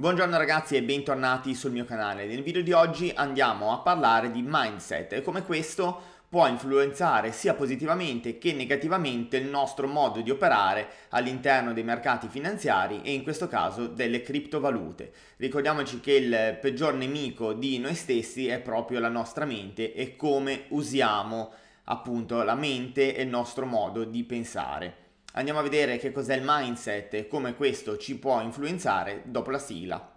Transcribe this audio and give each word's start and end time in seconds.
Buongiorno 0.00 0.38
ragazzi 0.38 0.76
e 0.76 0.82
bentornati 0.82 1.54
sul 1.54 1.72
mio 1.72 1.84
canale. 1.84 2.24
Nel 2.24 2.42
video 2.42 2.62
di 2.62 2.72
oggi 2.72 3.12
andiamo 3.14 3.70
a 3.70 3.80
parlare 3.80 4.30
di 4.30 4.42
mindset 4.42 5.12
e 5.12 5.20
come 5.20 5.42
questo 5.42 6.00
può 6.26 6.46
influenzare 6.46 7.32
sia 7.32 7.52
positivamente 7.52 8.38
che 8.38 8.54
negativamente 8.54 9.36
il 9.36 9.44
nostro 9.44 9.86
modo 9.86 10.22
di 10.22 10.30
operare 10.30 10.88
all'interno 11.10 11.74
dei 11.74 11.82
mercati 11.84 12.28
finanziari 12.28 13.02
e 13.02 13.12
in 13.12 13.22
questo 13.22 13.46
caso 13.46 13.88
delle 13.88 14.22
criptovalute. 14.22 15.12
Ricordiamoci 15.36 16.00
che 16.00 16.12
il 16.12 16.58
peggior 16.58 16.94
nemico 16.94 17.52
di 17.52 17.78
noi 17.78 17.94
stessi 17.94 18.48
è 18.48 18.58
proprio 18.58 19.00
la 19.00 19.10
nostra 19.10 19.44
mente 19.44 19.92
e 19.92 20.16
come 20.16 20.62
usiamo 20.68 21.52
appunto 21.84 22.42
la 22.42 22.54
mente 22.54 23.14
e 23.14 23.20
il 23.24 23.28
nostro 23.28 23.66
modo 23.66 24.04
di 24.04 24.24
pensare. 24.24 24.99
Andiamo 25.34 25.60
a 25.60 25.62
vedere 25.62 25.96
che 25.98 26.10
cos'è 26.10 26.34
il 26.34 26.42
mindset 26.44 27.14
e 27.14 27.28
come 27.28 27.54
questo 27.54 27.96
ci 27.96 28.18
può 28.18 28.40
influenzare 28.40 29.22
dopo 29.26 29.52
la 29.52 29.60
sigla. 29.60 30.12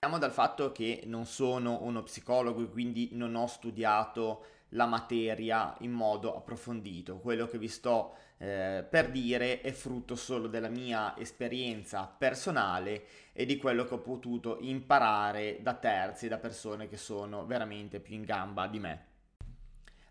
Partiamo 0.00 0.18
dal 0.18 0.32
fatto 0.32 0.72
che 0.72 1.02
non 1.06 1.26
sono 1.26 1.78
uno 1.82 2.02
psicologo 2.02 2.60
e 2.62 2.70
quindi 2.70 3.10
non 3.12 3.36
ho 3.36 3.46
studiato 3.46 4.44
la 4.70 4.86
materia 4.86 5.74
in 5.80 5.92
modo 5.92 6.36
approfondito. 6.36 7.18
Quello 7.18 7.46
che 7.46 7.58
vi 7.58 7.68
sto 7.68 8.14
eh, 8.38 8.84
per 8.88 9.10
dire 9.10 9.60
è 9.60 9.72
frutto 9.72 10.14
solo 10.16 10.48
della 10.48 10.68
mia 10.68 11.16
esperienza 11.18 12.06
personale 12.06 13.04
e 13.32 13.44
di 13.44 13.56
quello 13.56 13.84
che 13.84 13.94
ho 13.94 14.00
potuto 14.00 14.58
imparare 14.60 15.58
da 15.60 15.74
terzi, 15.74 16.28
da 16.28 16.38
persone 16.38 16.88
che 16.88 16.96
sono 16.96 17.46
veramente 17.46 18.00
più 18.00 18.14
in 18.14 18.22
gamba 18.22 18.66
di 18.66 18.78
me. 18.78 19.04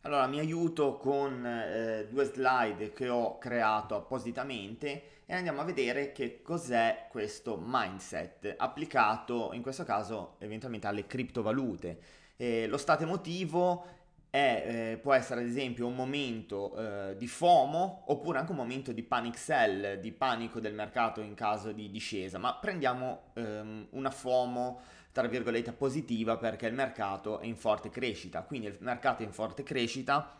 Allora 0.01 0.27
mi 0.27 0.39
aiuto 0.39 0.95
con 0.95 1.45
eh, 1.45 2.07
due 2.09 2.23
slide 2.23 2.93
che 2.93 3.09
ho 3.09 3.37
creato 3.37 3.95
appositamente 3.95 5.17
e 5.25 5.33
andiamo 5.33 5.59
a 5.59 5.65
vedere 5.65 6.13
che 6.13 6.41
cos'è 6.41 7.07
questo 7.09 7.61
mindset 7.61 8.55
applicato 8.57 9.51
in 9.53 9.61
questo 9.61 9.83
caso 9.83 10.35
eventualmente 10.39 10.87
alle 10.87 11.05
criptovalute. 11.05 11.99
Eh, 12.37 12.67
lo 12.67 12.77
stato 12.77 13.03
emotivo 13.03 13.98
è, 14.29 14.91
eh, 14.93 14.97
può 14.97 15.13
essere 15.13 15.41
ad 15.41 15.47
esempio 15.47 15.87
un 15.87 15.95
momento 15.95 16.75
eh, 16.77 17.17
di 17.17 17.27
FOMO 17.27 18.03
oppure 18.07 18.37
anche 18.37 18.51
un 18.51 18.57
momento 18.57 18.91
di 18.91 19.01
panic 19.01 19.37
sell, 19.37 19.99
di 19.99 20.11
panico 20.11 20.59
del 20.59 20.73
mercato 20.73 21.21
in 21.21 21.33
caso 21.33 21.71
di 21.71 21.89
discesa, 21.89 22.37
ma 22.37 22.55
prendiamo 22.55 23.31
ehm, 23.33 23.87
una 23.91 24.11
FOMO 24.11 24.81
tra 25.11 25.27
virgolette 25.27 25.71
positiva 25.71 26.37
perché 26.37 26.67
il 26.67 26.73
mercato 26.73 27.39
è 27.39 27.45
in 27.45 27.55
forte 27.55 27.89
crescita, 27.89 28.43
quindi 28.43 28.67
il 28.67 28.77
mercato 28.79 29.23
è 29.23 29.25
in 29.25 29.33
forte 29.33 29.63
crescita, 29.63 30.35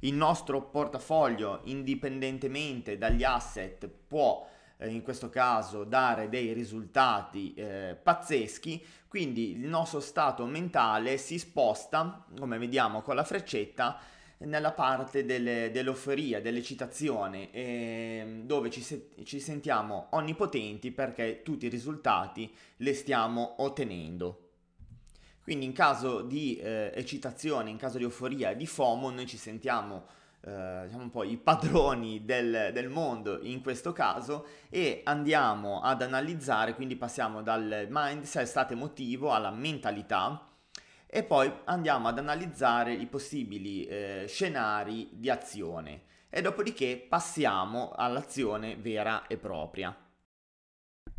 il 0.00 0.14
nostro 0.14 0.62
portafoglio 0.62 1.60
indipendentemente 1.64 2.96
dagli 2.96 3.24
asset 3.24 3.88
può 3.88 4.48
eh, 4.82 4.90
in 4.90 5.02
questo 5.02 5.28
caso 5.28 5.84
dare 5.84 6.28
dei 6.28 6.52
risultati 6.52 7.54
eh, 7.54 7.96
pazzeschi, 8.00 8.84
quindi 9.08 9.52
il 9.52 9.68
nostro 9.68 10.00
stato 10.00 10.44
mentale 10.46 11.16
si 11.18 11.38
sposta, 11.38 12.26
come 12.38 12.58
vediamo 12.58 13.02
con 13.02 13.14
la 13.14 13.24
freccetta, 13.24 13.98
nella 14.38 14.72
parte 14.72 15.24
delle, 15.24 15.70
dell'euforia, 15.70 16.40
dell'eccitazione, 16.40 17.50
eh, 17.52 18.42
dove 18.44 18.70
ci, 18.70 18.80
se- 18.80 19.10
ci 19.24 19.38
sentiamo 19.38 20.08
onnipotenti 20.10 20.90
perché 20.90 21.42
tutti 21.42 21.66
i 21.66 21.68
risultati 21.68 22.52
li 22.78 22.94
stiamo 22.94 23.54
ottenendo. 23.58 24.48
Quindi 25.42 25.64
in 25.64 25.72
caso 25.72 26.22
di 26.22 26.56
eh, 26.56 26.92
eccitazione, 26.94 27.70
in 27.70 27.76
caso 27.76 27.98
di 27.98 28.04
euforia, 28.04 28.54
di 28.54 28.66
FOMO, 28.66 29.10
noi 29.10 29.26
ci 29.26 29.36
sentiamo 29.36 30.06
eh, 30.44 30.82
diciamo 30.86 31.04
un 31.04 31.10
po' 31.10 31.22
i 31.22 31.36
padroni 31.36 32.24
del, 32.24 32.70
del, 32.72 32.88
mondo 32.88 33.38
in 33.42 33.62
questo 33.62 33.92
caso 33.92 34.46
e 34.68 35.02
andiamo 35.04 35.80
ad 35.82 36.02
analizzare, 36.02 36.74
quindi 36.74 36.96
passiamo 36.96 37.42
dal 37.42 37.86
mindset, 37.88 38.46
stato 38.46 38.72
emotivo 38.72 39.32
alla 39.32 39.50
mentalità 39.50 40.48
e 41.06 41.22
poi 41.22 41.52
andiamo 41.64 42.08
ad 42.08 42.18
analizzare 42.18 42.92
i 42.92 43.06
possibili 43.06 43.84
eh, 43.84 44.24
scenari 44.26 45.10
di 45.12 45.30
azione 45.30 46.02
e 46.28 46.40
dopodiché 46.40 46.96
passiamo 46.96 47.92
all'azione 47.94 48.76
vera 48.76 49.26
e 49.26 49.36
propria. 49.36 49.94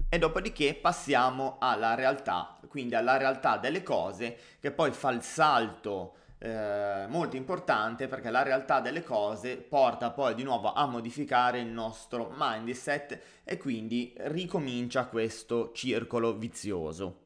E 0.10 0.20
dopodiché 0.20 0.74
passiamo 0.76 1.58
alla 1.60 1.96
realtà, 1.96 2.60
quindi 2.68 2.96
alla 2.96 3.18
realtà 3.18 3.58
delle 3.58 3.84
cose 3.84 4.38
che 4.60 4.72
poi 4.72 4.92
fa 4.92 5.12
il 5.12 5.22
salto 5.22 6.18
eh, 6.46 7.06
molto 7.08 7.38
importante 7.38 8.10
perché 8.10 8.30
la 8.30 8.44
realtà 8.44 8.82
delle 8.82 9.02
cose 9.02 9.56
porta 9.56 10.12
poi 10.12 10.36
di 10.36 10.44
nuovo 10.44 10.74
a 10.74 10.86
modificare 10.86 11.62
il 11.62 11.68
nostro 11.68 12.34
mindset 12.36 13.18
e 13.46 13.56
quindi 13.56 14.14
ricomincia 14.18 15.06
questo 15.06 15.72
circolo 15.72 16.36
vizioso. 16.36 17.20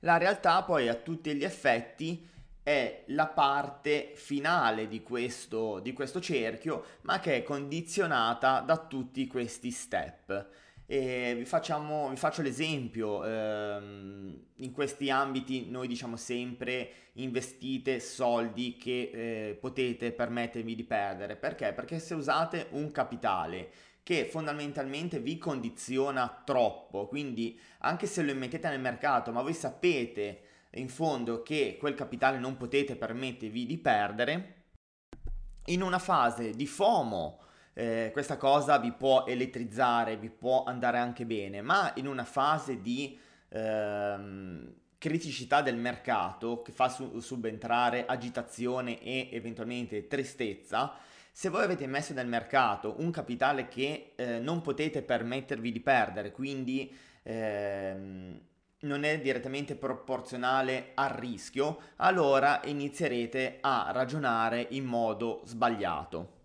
La 0.00 0.18
realtà 0.18 0.62
poi 0.62 0.88
a 0.88 0.94
tutti 0.94 1.34
gli 1.34 1.42
effetti 1.42 2.28
è 2.62 3.04
la 3.06 3.28
parte 3.28 4.12
finale 4.14 4.88
di 4.88 5.02
questo, 5.02 5.78
di 5.78 5.94
questo 5.94 6.20
cerchio, 6.20 6.84
ma 7.02 7.18
che 7.18 7.36
è 7.36 7.42
condizionata 7.42 8.60
da 8.60 8.76
tutti 8.76 9.26
questi 9.26 9.70
step. 9.70 10.48
E 10.86 11.34
vi, 11.36 11.44
facciamo, 11.44 12.08
vi 12.10 12.16
faccio 12.16 12.42
l'esempio, 12.42 13.24
ehm, 13.24 14.44
in 14.56 14.72
questi 14.72 15.10
ambiti 15.10 15.70
noi 15.70 15.88
diciamo 15.88 16.16
sempre 16.16 16.90
investite 17.14 18.00
soldi 18.00 18.76
che 18.76 19.10
eh, 19.12 19.54
potete 19.54 20.12
permettervi 20.12 20.74
di 20.74 20.84
perdere. 20.84 21.36
Perché? 21.36 21.72
Perché 21.72 21.98
se 21.98 22.14
usate 22.14 22.66
un 22.70 22.90
capitale 22.90 23.70
che 24.02 24.26
fondamentalmente 24.26 25.20
vi 25.20 25.38
condiziona 25.38 26.42
troppo, 26.44 27.06
quindi 27.06 27.58
anche 27.78 28.06
se 28.06 28.22
lo 28.22 28.32
immettete 28.32 28.68
nel 28.68 28.80
mercato, 28.80 29.30
ma 29.30 29.42
voi 29.42 29.54
sapete 29.54 30.40
in 30.72 30.88
fondo 30.88 31.42
che 31.42 31.76
quel 31.78 31.94
capitale 31.94 32.38
non 32.38 32.56
potete 32.56 32.96
permettervi 32.96 33.66
di 33.66 33.78
perdere, 33.78 34.56
in 35.66 35.82
una 35.82 36.00
fase 36.00 36.50
di 36.50 36.66
FOMO, 36.66 37.38
eh, 37.74 38.10
questa 38.12 38.36
cosa 38.36 38.78
vi 38.78 38.92
può 38.92 39.24
elettrizzare, 39.26 40.16
vi 40.16 40.30
può 40.30 40.64
andare 40.64 40.98
anche 40.98 41.24
bene, 41.24 41.62
ma 41.62 41.92
in 41.96 42.06
una 42.06 42.24
fase 42.24 42.80
di 42.80 43.18
ehm, 43.48 44.74
criticità 44.98 45.62
del 45.62 45.76
mercato 45.76 46.62
che 46.62 46.72
fa 46.72 46.88
su- 46.88 47.18
subentrare 47.20 48.06
agitazione 48.06 49.00
e 49.02 49.28
eventualmente 49.32 50.06
tristezza, 50.06 50.94
se 51.34 51.48
voi 51.48 51.64
avete 51.64 51.86
messo 51.86 52.12
nel 52.12 52.26
mercato 52.26 52.96
un 52.98 53.10
capitale 53.10 53.66
che 53.68 54.12
eh, 54.16 54.38
non 54.38 54.60
potete 54.60 55.02
permettervi 55.02 55.72
di 55.72 55.80
perdere, 55.80 56.30
quindi 56.30 56.94
ehm, 57.22 58.40
non 58.80 59.04
è 59.04 59.18
direttamente 59.20 59.76
proporzionale 59.76 60.90
al 60.94 61.10
rischio, 61.10 61.78
allora 61.96 62.60
inizierete 62.64 63.58
a 63.60 63.90
ragionare 63.92 64.66
in 64.70 64.84
modo 64.84 65.40
sbagliato. 65.46 66.41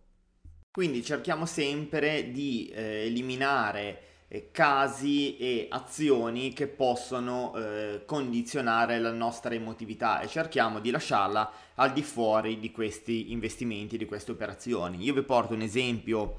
Quindi 0.77 1.03
cerchiamo 1.03 1.47
sempre 1.47 2.29
di 2.29 2.71
eh, 2.71 3.07
eliminare 3.07 4.01
eh, 4.27 4.51
casi 4.51 5.35
e 5.37 5.65
azioni 5.71 6.53
che 6.53 6.67
possono 6.67 7.55
eh, 7.55 8.03
condizionare 8.05 8.99
la 8.99 9.11
nostra 9.11 9.55
emotività 9.55 10.19
e 10.19 10.27
cerchiamo 10.27 10.79
di 10.79 10.91
lasciarla 10.91 11.51
al 11.73 11.93
di 11.93 12.03
fuori 12.03 12.59
di 12.59 12.69
questi 12.69 13.31
investimenti, 13.31 13.97
di 13.97 14.05
queste 14.05 14.29
operazioni. 14.29 15.03
Io 15.03 15.15
vi 15.15 15.23
porto 15.23 15.55
un 15.55 15.61
esempio 15.61 16.35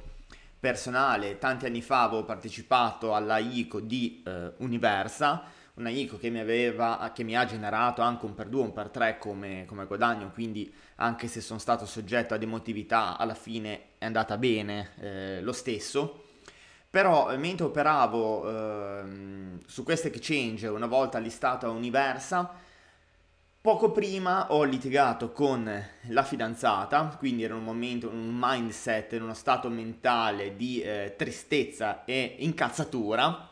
personale, 0.60 1.38
tanti 1.38 1.66
anni 1.66 1.82
fa 1.82 2.05
avevo 2.05 2.22
partecipato 2.22 3.16
alla 3.16 3.38
ICO 3.38 3.81
di 3.81 4.22
eh, 4.25 4.53
Universa, 4.59 5.43
una 5.78 5.90
ICO 5.90 6.18
che 6.18 6.28
mi, 6.28 6.40
aveva, 6.40 7.10
che 7.14 7.22
mi 7.22 7.36
ha 7.36 7.44
generato 7.44 8.02
anche 8.02 8.26
un 8.26 8.34
per 8.34 8.48
due, 8.48 8.62
un 8.62 8.72
per 8.72 8.88
tre 8.88 9.16
come, 9.18 9.64
come, 9.66 9.86
guadagno, 9.86 10.30
quindi 10.32 10.72
anche 10.96 11.28
se 11.28 11.40
sono 11.40 11.60
stato 11.60 11.86
soggetto 11.86 12.34
ad 12.34 12.42
emotività, 12.42 13.16
alla 13.16 13.34
fine 13.34 13.80
è 13.98 14.04
andata 14.04 14.36
bene 14.36 14.90
eh, 15.00 15.40
lo 15.40 15.52
stesso. 15.52 16.25
Però 16.90 17.36
mentre 17.36 17.66
operavo 17.66 18.48
eh, 18.48 19.02
su 19.66 19.84
questa 19.84 20.08
exchange, 20.08 20.66
una 20.66 20.86
volta 20.86 21.19
listata 21.19 21.66
a 21.66 21.70
Universa, 21.70 22.50
poco 23.60 23.92
prima 23.92 24.52
ho 24.52 24.64
litigato 24.64 25.31
con 25.31 25.84
la 26.08 26.22
fidanzata, 26.24 27.14
quindi 27.19 27.44
era 27.44 27.54
un 27.54 27.62
momento, 27.62 28.08
un 28.08 28.31
mindset, 28.32 29.12
in 29.12 29.22
uno 29.22 29.34
stato 29.34 29.69
mentale 29.69 30.56
di 30.56 30.81
eh, 30.81 31.14
tristezza 31.16 32.04
e 32.04 32.36
incazzatura 32.38 33.47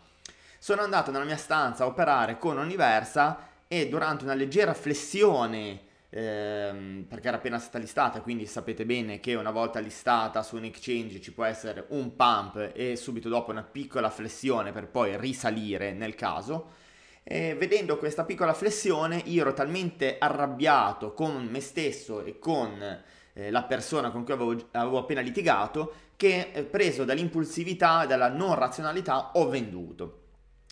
sono 0.66 0.82
andato 0.82 1.12
nella 1.12 1.22
mia 1.22 1.36
stanza 1.36 1.84
a 1.84 1.86
operare 1.86 2.38
con 2.38 2.58
Universa 2.58 3.50
e 3.68 3.88
durante 3.88 4.24
una 4.24 4.34
leggera 4.34 4.74
flessione 4.74 5.78
ehm, 6.10 7.04
perché 7.08 7.28
era 7.28 7.36
appena 7.36 7.60
stata 7.60 7.78
listata, 7.78 8.20
quindi 8.20 8.46
sapete 8.46 8.84
bene 8.84 9.20
che 9.20 9.36
una 9.36 9.52
volta 9.52 9.78
listata 9.78 10.42
su 10.42 10.56
un 10.56 10.64
exchange 10.64 11.20
ci 11.20 11.32
può 11.32 11.44
essere 11.44 11.84
un 11.90 12.16
pump 12.16 12.72
e 12.74 12.96
subito 12.96 13.28
dopo 13.28 13.52
una 13.52 13.62
piccola 13.62 14.10
flessione 14.10 14.72
per 14.72 14.88
poi 14.88 15.16
risalire 15.16 15.92
nel 15.92 16.16
caso. 16.16 16.70
E 17.22 17.54
vedendo 17.54 17.96
questa 17.96 18.24
piccola 18.24 18.52
flessione 18.52 19.22
io 19.26 19.42
ero 19.42 19.52
talmente 19.52 20.16
arrabbiato 20.18 21.12
con 21.12 21.46
me 21.46 21.60
stesso 21.60 22.24
e 22.24 22.40
con 22.40 23.04
eh, 23.34 23.50
la 23.52 23.62
persona 23.62 24.10
con 24.10 24.24
cui 24.24 24.32
avevo, 24.32 24.56
avevo 24.72 24.98
appena 24.98 25.20
litigato 25.20 25.92
che 26.16 26.50
eh, 26.52 26.64
preso 26.64 27.04
dall'impulsività 27.04 28.02
e 28.02 28.08
dalla 28.08 28.30
non 28.30 28.56
razionalità 28.56 29.30
ho 29.34 29.48
venduto. 29.48 30.24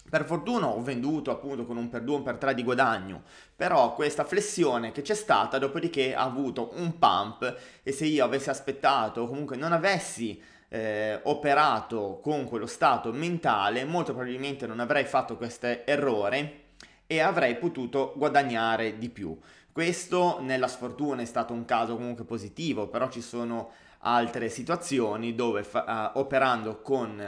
Per 0.08 0.24
fortuna 0.26 0.68
ho 0.68 0.82
venduto 0.82 1.30
appunto 1.30 1.64
con 1.64 1.76
un 1.76 1.88
per 1.88 2.02
2, 2.02 2.16
un 2.16 2.22
per 2.22 2.36
3 2.36 2.54
di 2.54 2.62
guadagno, 2.62 3.22
però 3.56 3.94
questa 3.94 4.24
flessione 4.24 4.92
che 4.92 5.02
c'è 5.02 5.14
stata 5.14 5.58
dopodiché 5.58 6.14
ha 6.14 6.22
avuto 6.22 6.72
un 6.74 6.98
pump 6.98 7.56
e 7.82 7.90
se 7.90 8.04
io 8.04 8.24
avessi 8.24 8.50
aspettato 8.50 9.22
o 9.22 9.26
comunque 9.26 9.56
non 9.56 9.72
avessi 9.72 10.40
eh, 10.68 11.20
operato 11.24 12.20
con 12.22 12.44
quello 12.44 12.66
stato 12.66 13.12
mentale, 13.12 13.84
molto 13.84 14.12
probabilmente 14.12 14.66
non 14.66 14.80
avrei 14.80 15.04
fatto 15.04 15.36
questo 15.36 15.84
errore 15.84 16.62
e 17.06 17.20
avrei 17.20 17.56
potuto 17.56 18.12
guadagnare 18.16 18.98
di 18.98 19.08
più. 19.08 19.38
Questo 19.74 20.38
nella 20.40 20.68
sfortuna 20.68 21.22
è 21.22 21.24
stato 21.24 21.52
un 21.52 21.64
caso 21.64 21.96
comunque 21.96 22.24
positivo, 22.24 22.86
però 22.86 23.10
ci 23.10 23.20
sono 23.20 23.72
altre 24.02 24.48
situazioni 24.48 25.34
dove 25.34 25.64
fa, 25.64 26.12
uh, 26.14 26.18
operando 26.20 26.80
con 26.80 27.18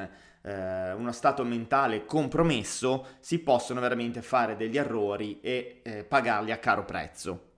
eh, 0.43 0.93
uno 0.93 1.11
stato 1.11 1.43
mentale 1.43 2.05
compromesso 2.05 3.17
si 3.19 3.41
possono 3.41 3.81
veramente 3.81 4.23
fare 4.23 4.55
degli 4.55 4.79
errori 4.79 5.41
e 5.41 5.81
eh, 5.83 6.05
pagarli 6.05 6.53
a 6.53 6.59
caro 6.59 6.85
prezzo. 6.85 7.56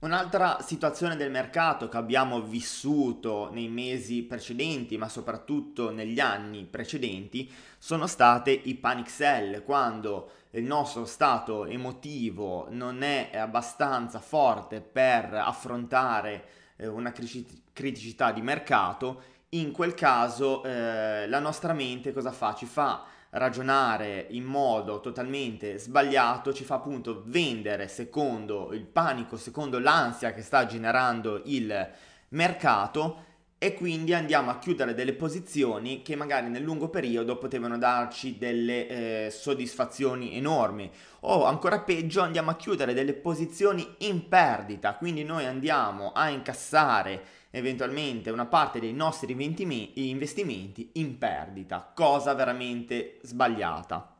Un'altra 0.00 0.62
situazione 0.62 1.14
del 1.14 1.30
mercato 1.30 1.90
che 1.90 1.98
abbiamo 1.98 2.40
vissuto 2.40 3.50
nei 3.52 3.68
mesi 3.68 4.22
precedenti, 4.22 4.96
ma 4.96 5.10
soprattutto 5.10 5.90
negli 5.90 6.20
anni 6.20 6.64
precedenti, 6.64 7.52
sono 7.76 8.06
state 8.06 8.50
i 8.50 8.76
panic 8.76 9.10
sell, 9.10 9.62
quando 9.62 10.30
il 10.52 10.64
nostro 10.64 11.04
stato 11.04 11.66
emotivo 11.66 12.66
non 12.70 13.02
è 13.02 13.32
abbastanza 13.34 14.20
forte 14.20 14.80
per 14.80 15.34
affrontare 15.34 16.44
eh, 16.76 16.86
una 16.86 17.12
criticità 17.12 18.32
di 18.32 18.40
mercato, 18.40 19.22
in 19.50 19.70
quel 19.70 19.92
caso 19.92 20.64
eh, 20.64 21.28
la 21.28 21.40
nostra 21.40 21.74
mente 21.74 22.14
cosa 22.14 22.32
fa? 22.32 22.54
Ci 22.54 22.64
fa 22.64 23.04
ragionare 23.30 24.26
in 24.30 24.44
modo 24.44 25.00
totalmente 25.00 25.78
sbagliato, 25.78 26.52
ci 26.52 26.64
fa 26.64 26.76
appunto 26.76 27.22
vendere 27.26 27.88
secondo 27.88 28.72
il 28.72 28.84
panico, 28.84 29.36
secondo 29.36 29.78
l'ansia 29.78 30.32
che 30.32 30.42
sta 30.42 30.66
generando 30.66 31.42
il 31.44 31.90
mercato 32.30 33.28
e 33.62 33.74
quindi 33.74 34.14
andiamo 34.14 34.50
a 34.50 34.58
chiudere 34.58 34.94
delle 34.94 35.12
posizioni 35.12 36.00
che 36.00 36.16
magari 36.16 36.48
nel 36.48 36.62
lungo 36.62 36.88
periodo 36.88 37.36
potevano 37.36 37.76
darci 37.76 38.38
delle 38.38 39.26
eh, 39.26 39.30
soddisfazioni 39.30 40.34
enormi. 40.34 40.90
O 41.20 41.44
ancora 41.44 41.80
peggio 41.80 42.22
andiamo 42.22 42.48
a 42.48 42.56
chiudere 42.56 42.94
delle 42.94 43.12
posizioni 43.12 43.86
in 43.98 44.28
perdita, 44.28 44.94
quindi 44.94 45.24
noi 45.24 45.44
andiamo 45.44 46.12
a 46.12 46.30
incassare 46.30 47.22
eventualmente 47.50 48.30
una 48.30 48.46
parte 48.46 48.80
dei 48.80 48.94
nostri 48.94 49.34
investimenti 49.34 50.92
in 50.94 51.18
perdita, 51.18 51.92
cosa 51.94 52.32
veramente 52.32 53.18
sbagliata. 53.20 54.19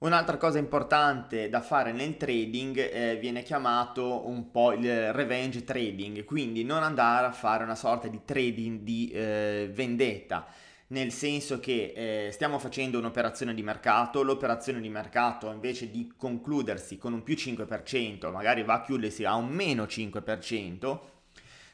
Un'altra 0.00 0.38
cosa 0.38 0.56
importante 0.56 1.50
da 1.50 1.60
fare 1.60 1.92
nel 1.92 2.16
trading 2.16 2.78
eh, 2.78 3.18
viene 3.20 3.42
chiamato 3.42 4.26
un 4.26 4.50
po' 4.50 4.72
il 4.72 5.12
revenge 5.12 5.62
trading, 5.62 6.24
quindi 6.24 6.64
non 6.64 6.82
andare 6.82 7.26
a 7.26 7.32
fare 7.32 7.64
una 7.64 7.74
sorta 7.74 8.08
di 8.08 8.22
trading 8.24 8.80
di 8.80 9.10
eh, 9.10 9.70
vendetta, 9.70 10.46
nel 10.86 11.12
senso 11.12 11.60
che 11.60 11.92
eh, 11.94 12.32
stiamo 12.32 12.58
facendo 12.58 12.98
un'operazione 12.98 13.52
di 13.52 13.62
mercato, 13.62 14.22
l'operazione 14.22 14.80
di 14.80 14.88
mercato 14.88 15.50
invece 15.50 15.90
di 15.90 16.10
concludersi 16.16 16.96
con 16.96 17.12
un 17.12 17.22
più 17.22 17.34
5%, 17.34 18.32
magari 18.32 18.62
va 18.62 18.76
a 18.76 18.80
chiudersi 18.80 19.26
a 19.26 19.34
un 19.34 19.48
meno 19.48 19.82
5%, 19.82 20.98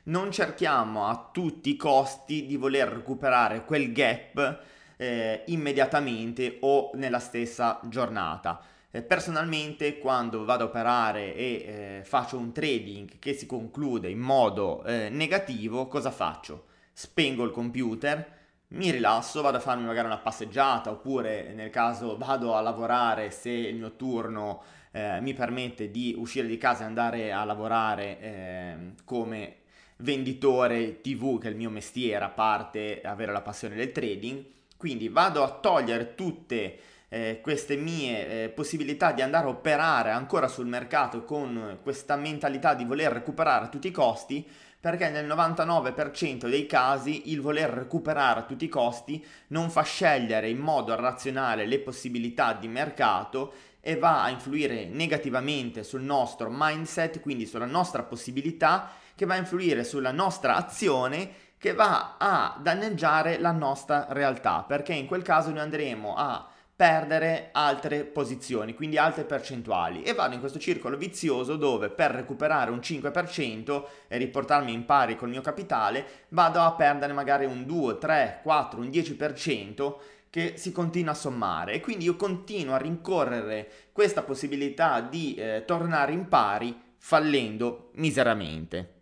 non 0.06 0.32
cerchiamo 0.32 1.06
a 1.06 1.30
tutti 1.32 1.70
i 1.70 1.76
costi 1.76 2.44
di 2.44 2.56
voler 2.56 2.88
recuperare 2.88 3.64
quel 3.64 3.92
gap 3.92 4.74
eh, 4.96 5.42
immediatamente 5.46 6.58
o 6.60 6.90
nella 6.94 7.18
stessa 7.18 7.80
giornata. 7.84 8.60
Eh, 8.90 9.02
personalmente 9.02 9.98
quando 9.98 10.44
vado 10.44 10.64
a 10.64 10.66
operare 10.68 11.34
e 11.34 11.44
eh, 11.44 12.04
faccio 12.04 12.38
un 12.38 12.52
trading 12.52 13.18
che 13.18 13.34
si 13.34 13.46
conclude 13.46 14.08
in 14.08 14.20
modo 14.20 14.84
eh, 14.84 15.08
negativo, 15.10 15.86
cosa 15.86 16.10
faccio? 16.10 16.66
Spengo 16.92 17.44
il 17.44 17.50
computer, 17.50 18.34
mi 18.68 18.90
rilasso, 18.90 19.42
vado 19.42 19.58
a 19.58 19.60
farmi 19.60 19.84
magari 19.84 20.06
una 20.06 20.18
passeggiata 20.18 20.90
oppure 20.90 21.52
nel 21.52 21.70
caso 21.70 22.16
vado 22.18 22.54
a 22.54 22.60
lavorare 22.60 23.30
se 23.30 23.50
il 23.50 23.76
mio 23.76 23.96
turno 23.96 24.62
eh, 24.92 25.20
mi 25.20 25.34
permette 25.34 25.90
di 25.90 26.14
uscire 26.16 26.46
di 26.46 26.56
casa 26.56 26.84
e 26.84 26.86
andare 26.86 27.32
a 27.32 27.44
lavorare 27.44 28.20
eh, 28.20 28.76
come 29.04 29.56
venditore 29.98 31.00
TV, 31.00 31.38
che 31.38 31.48
è 31.48 31.50
il 31.50 31.56
mio 31.56 31.70
mestiere, 31.70 32.24
a 32.24 32.30
parte 32.30 33.02
avere 33.02 33.32
la 33.32 33.42
passione 33.42 33.74
del 33.74 33.92
trading. 33.92 34.44
Quindi 34.76 35.08
vado 35.08 35.42
a 35.42 35.50
togliere 35.50 36.14
tutte 36.14 36.78
eh, 37.08 37.40
queste 37.42 37.76
mie 37.76 38.44
eh, 38.44 38.48
possibilità 38.48 39.12
di 39.12 39.22
andare 39.22 39.46
a 39.46 39.50
operare 39.50 40.10
ancora 40.10 40.48
sul 40.48 40.66
mercato 40.66 41.24
con 41.24 41.78
questa 41.82 42.16
mentalità 42.16 42.74
di 42.74 42.84
voler 42.84 43.12
recuperare 43.12 43.66
a 43.66 43.68
tutti 43.68 43.88
i 43.88 43.92
costi, 43.92 44.46
perché 44.78 45.08
nel 45.08 45.26
99% 45.26 46.48
dei 46.48 46.66
casi 46.66 47.30
il 47.32 47.40
voler 47.40 47.70
recuperare 47.70 48.40
a 48.40 48.42
tutti 48.44 48.66
i 48.66 48.68
costi 48.68 49.24
non 49.48 49.70
fa 49.70 49.82
scegliere 49.82 50.48
in 50.48 50.58
modo 50.58 50.94
razionale 50.94 51.66
le 51.66 51.80
possibilità 51.80 52.52
di 52.52 52.68
mercato 52.68 53.52
e 53.80 53.96
va 53.96 54.22
a 54.22 54.30
influire 54.30 54.86
negativamente 54.86 55.82
sul 55.82 56.02
nostro 56.02 56.48
mindset, 56.50 57.20
quindi 57.20 57.46
sulla 57.46 57.66
nostra 57.66 58.02
possibilità 58.02 58.90
che 59.14 59.26
va 59.26 59.34
a 59.34 59.38
influire 59.38 59.84
sulla 59.84 60.12
nostra 60.12 60.56
azione 60.56 61.30
che 61.58 61.72
va 61.72 62.16
a 62.18 62.58
danneggiare 62.60 63.38
la 63.38 63.52
nostra 63.52 64.06
realtà, 64.10 64.64
perché 64.66 64.92
in 64.92 65.06
quel 65.06 65.22
caso 65.22 65.50
noi 65.50 65.60
andremo 65.60 66.14
a 66.14 66.48
perdere 66.76 67.48
altre 67.52 68.04
posizioni, 68.04 68.74
quindi 68.74 68.98
altre 68.98 69.24
percentuali 69.24 70.02
e 70.02 70.12
vado 70.12 70.34
in 70.34 70.40
questo 70.40 70.58
circolo 70.58 70.98
vizioso 70.98 71.56
dove 71.56 71.88
per 71.88 72.10
recuperare 72.10 72.70
un 72.70 72.80
5% 72.80 73.84
e 74.08 74.18
riportarmi 74.18 74.74
in 74.74 74.84
pari 74.84 75.16
col 75.16 75.30
mio 75.30 75.40
capitale 75.40 76.26
vado 76.28 76.60
a 76.60 76.72
perdere 76.72 77.14
magari 77.14 77.46
un 77.46 77.64
2, 77.64 77.96
3, 77.96 78.40
4, 78.42 78.78
un 78.78 78.88
10% 78.88 79.94
che 80.28 80.54
si 80.58 80.70
continua 80.70 81.12
a 81.12 81.14
sommare. 81.14 81.72
E 81.72 81.80
quindi 81.80 82.04
io 82.04 82.16
continuo 82.16 82.74
a 82.74 82.78
rincorrere 82.78 83.70
questa 83.92 84.22
possibilità 84.22 85.00
di 85.00 85.34
eh, 85.34 85.62
tornare 85.64 86.12
in 86.12 86.28
pari 86.28 86.78
fallendo 86.98 87.88
miseramente 87.94 88.95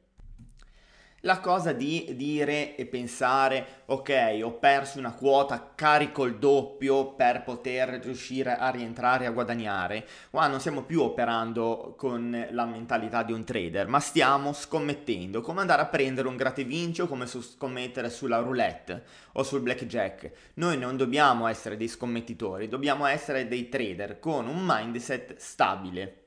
la 1.24 1.40
cosa 1.40 1.72
di 1.72 2.12
dire 2.16 2.76
e 2.76 2.86
pensare 2.86 3.82
ok 3.86 4.40
ho 4.42 4.52
perso 4.52 4.98
una 4.98 5.14
quota 5.14 5.72
carico 5.74 6.24
il 6.24 6.36
doppio 6.36 7.14
per 7.14 7.42
poter 7.42 8.00
riuscire 8.02 8.56
a 8.56 8.68
rientrare 8.70 9.26
a 9.26 9.30
guadagnare. 9.30 10.06
Qua 10.30 10.46
non 10.46 10.60
stiamo 10.60 10.82
più 10.82 11.00
operando 11.00 11.94
con 11.96 12.46
la 12.50 12.64
mentalità 12.66 13.22
di 13.22 13.32
un 13.32 13.44
trader 13.44 13.88
ma 13.88 14.00
stiamo 14.00 14.52
scommettendo. 14.52 15.40
Come 15.40 15.60
andare 15.60 15.82
a 15.82 15.86
prendere 15.86 16.28
un 16.28 16.36
gratte 16.36 16.64
vinci 16.64 17.00
o 17.00 17.06
come 17.06 17.26
scommettere 17.26 18.10
sulla 18.10 18.38
roulette 18.38 19.04
o 19.32 19.42
sul 19.42 19.60
blackjack. 19.60 20.30
Noi 20.54 20.76
non 20.78 20.96
dobbiamo 20.96 21.46
essere 21.46 21.76
dei 21.76 21.88
scommettitori 21.88 22.68
dobbiamo 22.68 23.06
essere 23.06 23.48
dei 23.48 23.68
trader 23.68 24.18
con 24.18 24.46
un 24.46 24.62
mindset 24.62 25.36
stabile. 25.36 26.22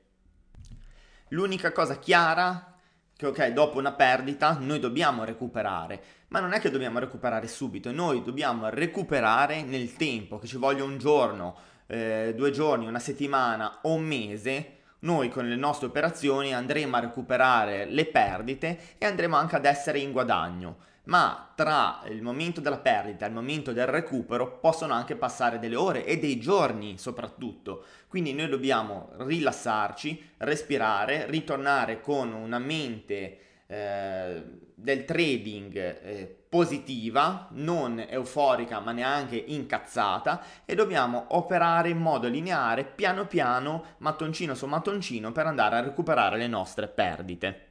L'unica 1.28 1.72
cosa 1.72 1.98
chiara 1.98 2.77
che 3.18 3.26
ok, 3.26 3.48
dopo 3.48 3.78
una 3.78 3.90
perdita 3.90 4.58
noi 4.60 4.78
dobbiamo 4.78 5.24
recuperare, 5.24 6.00
ma 6.28 6.38
non 6.38 6.52
è 6.52 6.60
che 6.60 6.70
dobbiamo 6.70 7.00
recuperare 7.00 7.48
subito, 7.48 7.90
noi 7.90 8.22
dobbiamo 8.22 8.68
recuperare 8.68 9.62
nel 9.62 9.96
tempo, 9.96 10.38
che 10.38 10.46
ci 10.46 10.56
voglia 10.56 10.84
un 10.84 10.98
giorno, 10.98 11.56
eh, 11.88 12.32
due 12.36 12.52
giorni, 12.52 12.86
una 12.86 13.00
settimana 13.00 13.80
o 13.82 13.94
un 13.94 14.04
mese, 14.04 14.76
noi 15.00 15.30
con 15.30 15.48
le 15.48 15.56
nostre 15.56 15.88
operazioni 15.88 16.54
andremo 16.54 16.94
a 16.94 17.00
recuperare 17.00 17.86
le 17.86 18.06
perdite 18.06 18.78
e 18.98 19.04
andremo 19.04 19.34
anche 19.34 19.56
ad 19.56 19.64
essere 19.64 19.98
in 19.98 20.12
guadagno 20.12 20.76
ma 21.08 21.52
tra 21.54 22.00
il 22.08 22.22
momento 22.22 22.60
della 22.60 22.78
perdita 22.78 23.24
e 23.24 23.28
il 23.28 23.34
momento 23.34 23.72
del 23.72 23.86
recupero 23.86 24.58
possono 24.58 24.92
anche 24.92 25.16
passare 25.16 25.58
delle 25.58 25.76
ore 25.76 26.04
e 26.04 26.18
dei 26.18 26.38
giorni 26.38 26.98
soprattutto. 26.98 27.84
Quindi 28.08 28.32
noi 28.32 28.48
dobbiamo 28.48 29.10
rilassarci, 29.18 30.32
respirare, 30.38 31.26
ritornare 31.28 32.00
con 32.00 32.32
una 32.32 32.58
mente 32.58 33.38
eh, 33.66 34.42
del 34.74 35.04
trading 35.04 35.76
eh, 35.76 36.36
positiva, 36.48 37.48
non 37.52 38.04
euforica 38.06 38.80
ma 38.80 38.92
neanche 38.92 39.36
incazzata 39.36 40.42
e 40.66 40.74
dobbiamo 40.74 41.24
operare 41.30 41.88
in 41.88 41.98
modo 41.98 42.28
lineare, 42.28 42.84
piano 42.84 43.26
piano, 43.26 43.94
mattoncino 43.98 44.54
su 44.54 44.66
mattoncino 44.66 45.32
per 45.32 45.46
andare 45.46 45.76
a 45.76 45.80
recuperare 45.80 46.36
le 46.36 46.46
nostre 46.48 46.86
perdite. 46.86 47.67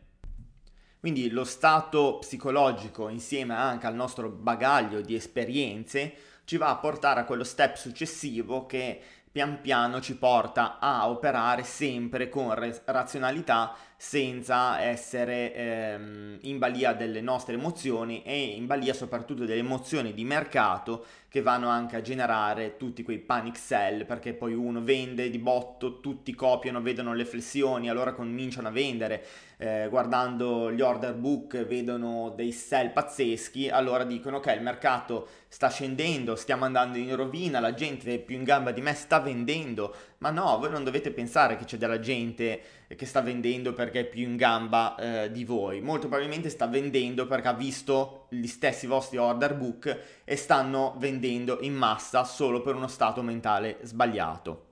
Quindi 1.00 1.30
lo 1.30 1.44
stato 1.44 2.18
psicologico 2.20 3.10
insieme 3.10 3.54
anche 3.54 3.88
al 3.88 3.96
nostro 3.96 4.30
bagaglio 4.30 5.02
di 5.02 5.16
esperienze 5.16 6.14
ci 6.46 6.58
va 6.58 6.70
a 6.70 6.78
portare 6.78 7.20
a 7.20 7.26
quello 7.26 7.44
step 7.44 7.76
successivo 7.76 8.66
che 8.66 9.02
pian 9.32 9.62
piano 9.62 10.02
ci 10.02 10.16
porta 10.16 10.80
a 10.80 11.10
operare 11.10 11.64
sempre 11.64 12.30
con 12.30 12.52
razionalità 12.86 13.76
senza 14.00 14.80
essere 14.80 15.56
ehm, 15.56 16.38
in 16.42 16.60
balia 16.60 16.94
delle 16.94 17.20
nostre 17.20 17.56
emozioni 17.56 18.22
e 18.22 18.40
in 18.40 18.68
balia 18.68 18.94
soprattutto 18.94 19.44
delle 19.44 19.60
emozioni 19.60 20.14
di 20.14 20.24
mercato 20.24 21.04
che 21.30 21.42
vanno 21.42 21.68
anche 21.68 21.96
a 21.96 22.02
generare 22.02 22.78
tutti 22.78 23.04
quei 23.04 23.18
panic 23.18 23.58
sell 23.58 24.06
perché 24.06 24.34
poi 24.34 24.54
uno 24.54 24.84
vende 24.84 25.30
di 25.30 25.40
botto, 25.40 26.00
tutti 26.00 26.34
copiano, 26.36 26.82
vedono 26.82 27.14
le 27.14 27.26
flessioni, 27.26 27.90
allora 27.90 28.14
cominciano 28.14 28.68
a 28.68 28.72
vendere, 28.72 29.26
eh, 29.58 29.88
guardando 29.90 30.72
gli 30.72 30.82
order 30.82 31.16
book 31.16 31.66
vedono 31.66 32.34
dei 32.36 32.52
sell 32.52 32.92
pazzeschi, 32.92 33.68
allora 33.70 34.04
dicono 34.04 34.38
ok 34.38 34.54
il 34.56 34.62
mercato 34.62 35.28
sta 35.48 35.70
scendendo, 35.70 36.36
stiamo 36.36 36.66
andando 36.66 36.98
in 36.98 37.16
rovina, 37.16 37.60
la 37.60 37.74
gente 37.74 38.20
più 38.20 38.36
in 38.36 38.44
gamba 38.44 38.72
di 38.72 38.82
me 38.82 38.94
sta 38.94 39.20
vendendo, 39.20 39.94
ma 40.20 40.30
no, 40.30 40.58
voi 40.60 40.70
non 40.70 40.84
dovete 40.84 41.12
pensare 41.12 41.58
che 41.58 41.66
c'è 41.66 41.78
della 41.78 42.00
gente 42.00 42.62
che 42.96 43.06
sta 43.06 43.22
vendendo 43.22 43.74
perché 43.74 44.02
è 44.02 44.06
più 44.06 44.24
in 44.24 44.38
gamba 44.38 44.96
eh, 44.96 45.32
di 45.32 45.44
voi. 45.44 45.82
Molto 45.82 46.08
probabilmente 46.08 46.50
sta 46.50 46.68
vendendo 46.68 47.28
perché 47.28 47.48
ha 47.50 47.54
visto 47.54 48.28
gli 48.30 48.48
stessi 48.48 48.88
vostri 48.88 49.18
order 49.18 49.56
book 49.56 50.00
e 50.24 50.36
stanno 50.36 50.96
vendendo 50.98 51.60
in 51.62 51.74
massa 51.74 52.24
solo 52.24 52.62
per 52.62 52.76
uno 52.76 52.88
stato 52.88 53.22
mentale 53.22 53.80
sbagliato. 53.82 54.64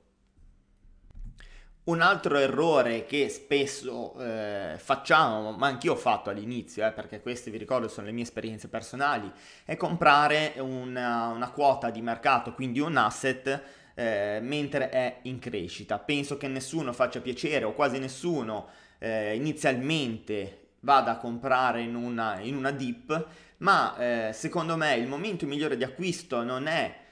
Un 1.85 2.01
altro 2.01 2.37
errore 2.37 3.05
che 3.05 3.29
spesso 3.29 4.19
eh, 4.19 4.73
facciamo, 4.79 5.51
ma 5.51 5.67
anch'io 5.67 5.93
ho 5.93 5.97
fatto 5.97 6.31
all'inizio, 6.31 6.83
eh, 6.83 6.91
perché 6.91 7.21
queste 7.21 7.51
vi 7.51 7.59
ricordo 7.59 7.87
sono 7.87 8.07
le 8.07 8.11
mie 8.11 8.23
esperienze 8.23 8.69
personali, 8.69 9.31
è 9.63 9.77
comprare 9.77 10.53
una, 10.57 11.27
una 11.27 11.51
quota 11.51 11.91
di 11.91 12.01
mercato, 12.01 12.55
quindi 12.55 12.79
un 12.79 12.97
asset 12.97 13.61
eh, 13.95 14.39
mentre 14.41 14.89
è 14.89 15.19
in 15.23 15.39
crescita. 15.39 15.97
Penso 15.97 16.37
che 16.37 16.47
nessuno 16.47 16.93
faccia 16.93 17.21
piacere 17.21 17.65
o 17.65 17.73
quasi 17.73 17.97
nessuno 17.97 18.67
eh, 18.99 19.35
inizialmente 19.35 20.67
vada 20.81 21.11
a 21.11 21.17
comprare 21.17 21.81
in 21.81 21.95
una, 21.95 22.39
in 22.39 22.55
una 22.55 22.71
dip, 22.71 23.27
ma 23.57 23.97
eh, 23.97 24.33
secondo 24.33 24.75
me 24.77 24.95
il 24.95 25.07
momento 25.07 25.47
migliore 25.47 25.77
di 25.77 25.83
acquisto 25.83 26.43
non 26.43 26.67
è 26.67 27.03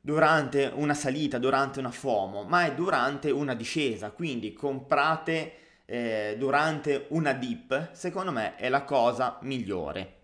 durante 0.00 0.70
una 0.74 0.94
salita, 0.94 1.38
durante 1.38 1.78
una 1.78 1.90
FOMO, 1.90 2.44
ma 2.44 2.66
è 2.66 2.74
durante 2.74 3.30
una 3.30 3.54
discesa, 3.54 4.10
quindi 4.10 4.52
comprate 4.52 5.52
eh, 5.86 6.36
durante 6.38 7.06
una 7.08 7.32
dip, 7.32 7.92
secondo 7.92 8.32
me 8.32 8.56
è 8.56 8.68
la 8.68 8.84
cosa 8.84 9.38
migliore. 9.42 10.15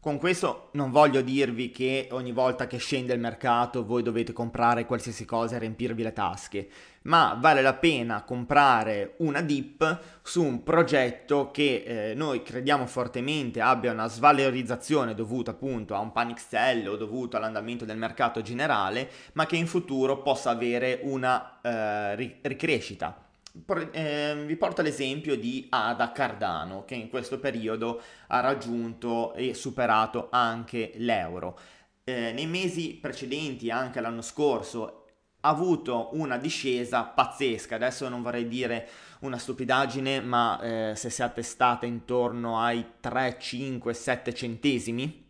Con 0.00 0.16
questo 0.16 0.70
non 0.72 0.90
voglio 0.90 1.20
dirvi 1.20 1.70
che 1.70 2.08
ogni 2.12 2.32
volta 2.32 2.66
che 2.66 2.78
scende 2.78 3.12
il 3.12 3.20
mercato 3.20 3.84
voi 3.84 4.02
dovete 4.02 4.32
comprare 4.32 4.86
qualsiasi 4.86 5.26
cosa 5.26 5.56
e 5.56 5.58
riempirvi 5.58 6.02
le 6.02 6.14
tasche, 6.14 6.68
ma 7.02 7.36
vale 7.38 7.60
la 7.60 7.74
pena 7.74 8.22
comprare 8.22 9.16
una 9.18 9.42
dip 9.42 10.00
su 10.22 10.42
un 10.42 10.62
progetto 10.62 11.50
che 11.50 11.82
eh, 11.84 12.14
noi 12.14 12.42
crediamo 12.42 12.86
fortemente 12.86 13.60
abbia 13.60 13.92
una 13.92 14.08
svalorizzazione 14.08 15.14
dovuta 15.14 15.50
appunto 15.50 15.94
a 15.94 15.98
un 15.98 16.12
panic 16.12 16.40
sell 16.40 16.86
o 16.86 16.96
dovuto 16.96 17.36
all'andamento 17.36 17.84
del 17.84 17.98
mercato 17.98 18.40
generale, 18.40 19.06
ma 19.34 19.44
che 19.44 19.56
in 19.56 19.66
futuro 19.66 20.22
possa 20.22 20.48
avere 20.48 21.00
una 21.02 21.60
eh, 21.60 22.14
ricrescita 22.16 23.28
vi 23.52 24.56
porto 24.56 24.82
l'esempio 24.82 25.36
di 25.36 25.66
Ada 25.70 26.12
Cardano 26.12 26.84
che 26.84 26.94
in 26.94 27.08
questo 27.08 27.38
periodo 27.38 28.00
ha 28.28 28.40
raggiunto 28.40 29.34
e 29.34 29.54
superato 29.54 30.28
anche 30.30 30.92
l'euro. 30.96 31.58
Eh, 32.04 32.32
nei 32.32 32.46
mesi 32.46 32.98
precedenti, 33.00 33.70
anche 33.70 34.00
l'anno 34.00 34.22
scorso, 34.22 35.04
ha 35.40 35.48
avuto 35.48 36.10
una 36.12 36.36
discesa 36.36 37.02
pazzesca. 37.04 37.76
Adesso 37.76 38.08
non 38.08 38.22
vorrei 38.22 38.46
dire 38.46 38.88
una 39.20 39.38
stupidaggine, 39.38 40.20
ma 40.20 40.60
eh, 40.60 40.96
se 40.96 41.10
si 41.10 41.22
è 41.22 41.24
attestata 41.24 41.86
intorno 41.86 42.60
ai 42.60 42.84
3, 43.00 43.36
5, 43.38 43.94
7 43.94 44.34
centesimi, 44.34 45.28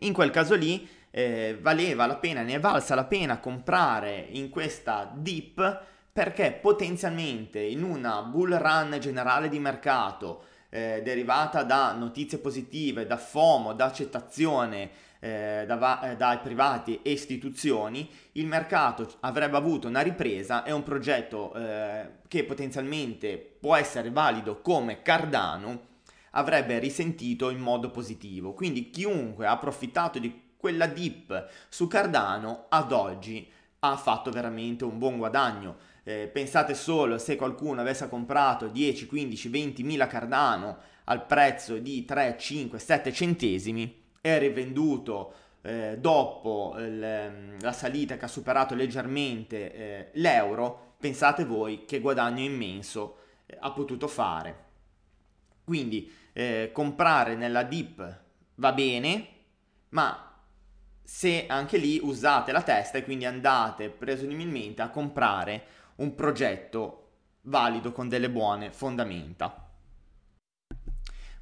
in 0.00 0.12
quel 0.12 0.30
caso 0.30 0.54
lì 0.54 0.88
eh, 1.10 1.56
valeva 1.60 2.06
la 2.06 2.16
pena, 2.16 2.42
ne 2.42 2.54
è 2.54 2.60
valsa 2.60 2.94
la 2.94 3.04
pena 3.04 3.38
comprare 3.38 4.26
in 4.30 4.50
questa 4.50 5.10
dip 5.14 5.94
perché 6.16 6.52
potenzialmente 6.52 7.60
in 7.60 7.82
una 7.82 8.22
bull 8.22 8.56
run 8.56 8.96
generale 8.98 9.50
di 9.50 9.58
mercato 9.58 10.44
eh, 10.70 11.02
derivata 11.04 11.62
da 11.62 11.92
notizie 11.92 12.38
positive, 12.38 13.04
da 13.04 13.18
FOMO, 13.18 13.74
da 13.74 13.84
accettazione 13.84 14.88
eh, 15.20 15.64
da, 15.66 16.12
eh, 16.12 16.16
dai 16.16 16.38
privati 16.38 17.00
e 17.02 17.10
istituzioni, 17.10 18.08
il 18.32 18.46
mercato 18.46 19.16
avrebbe 19.20 19.58
avuto 19.58 19.88
una 19.88 20.00
ripresa 20.00 20.64
e 20.64 20.72
un 20.72 20.82
progetto 20.82 21.52
eh, 21.52 22.08
che 22.28 22.44
potenzialmente 22.44 23.36
può 23.36 23.76
essere 23.76 24.10
valido 24.10 24.62
come 24.62 25.02
Cardano 25.02 25.80
avrebbe 26.30 26.78
risentito 26.78 27.50
in 27.50 27.58
modo 27.58 27.90
positivo. 27.90 28.54
Quindi 28.54 28.88
chiunque 28.88 29.44
ha 29.44 29.50
approfittato 29.50 30.18
di 30.18 30.54
quella 30.56 30.86
dip 30.86 31.50
su 31.68 31.86
Cardano 31.88 32.64
ad 32.70 32.90
oggi 32.92 33.52
ha 33.80 33.96
fatto 33.96 34.30
veramente 34.30 34.84
un 34.84 34.98
buon 34.98 35.18
guadagno. 35.18 35.76
Eh, 36.08 36.28
pensate 36.32 36.74
solo 36.74 37.18
se 37.18 37.34
qualcuno 37.34 37.80
avesse 37.80 38.08
comprato 38.08 38.68
10, 38.68 39.08
15, 39.08 39.48
20 39.48 39.82
mila 39.82 40.06
Cardano 40.06 40.78
al 41.06 41.26
prezzo 41.26 41.78
di 41.78 42.04
3, 42.04 42.36
5, 42.38 42.78
7 42.78 43.12
centesimi 43.12 44.04
e 44.20 44.38
rivenduto 44.38 45.34
eh, 45.62 45.96
dopo 45.98 46.76
il, 46.78 47.02
ehm, 47.02 47.60
la 47.60 47.72
salita 47.72 48.16
che 48.16 48.26
ha 48.26 48.28
superato 48.28 48.76
leggermente 48.76 49.72
eh, 49.74 50.10
l'euro, 50.12 50.94
pensate 51.00 51.44
voi 51.44 51.84
che 51.84 51.98
guadagno 51.98 52.44
immenso 52.44 53.16
eh, 53.44 53.56
ha 53.58 53.72
potuto 53.72 54.06
fare. 54.06 54.64
Quindi 55.64 56.08
eh, 56.32 56.70
comprare 56.72 57.34
nella 57.34 57.64
dip 57.64 58.20
va 58.54 58.72
bene, 58.72 59.26
ma 59.88 60.40
se 61.02 61.46
anche 61.48 61.78
lì 61.78 61.98
usate 62.00 62.52
la 62.52 62.62
testa 62.62 62.98
e 62.98 63.02
quindi 63.02 63.24
andate 63.24 63.90
presumibilmente 63.90 64.82
a 64.82 64.90
comprare 64.90 65.74
un 65.96 66.14
progetto 66.14 67.02
valido 67.42 67.92
con 67.92 68.08
delle 68.08 68.30
buone 68.30 68.72
fondamenta. 68.72 69.66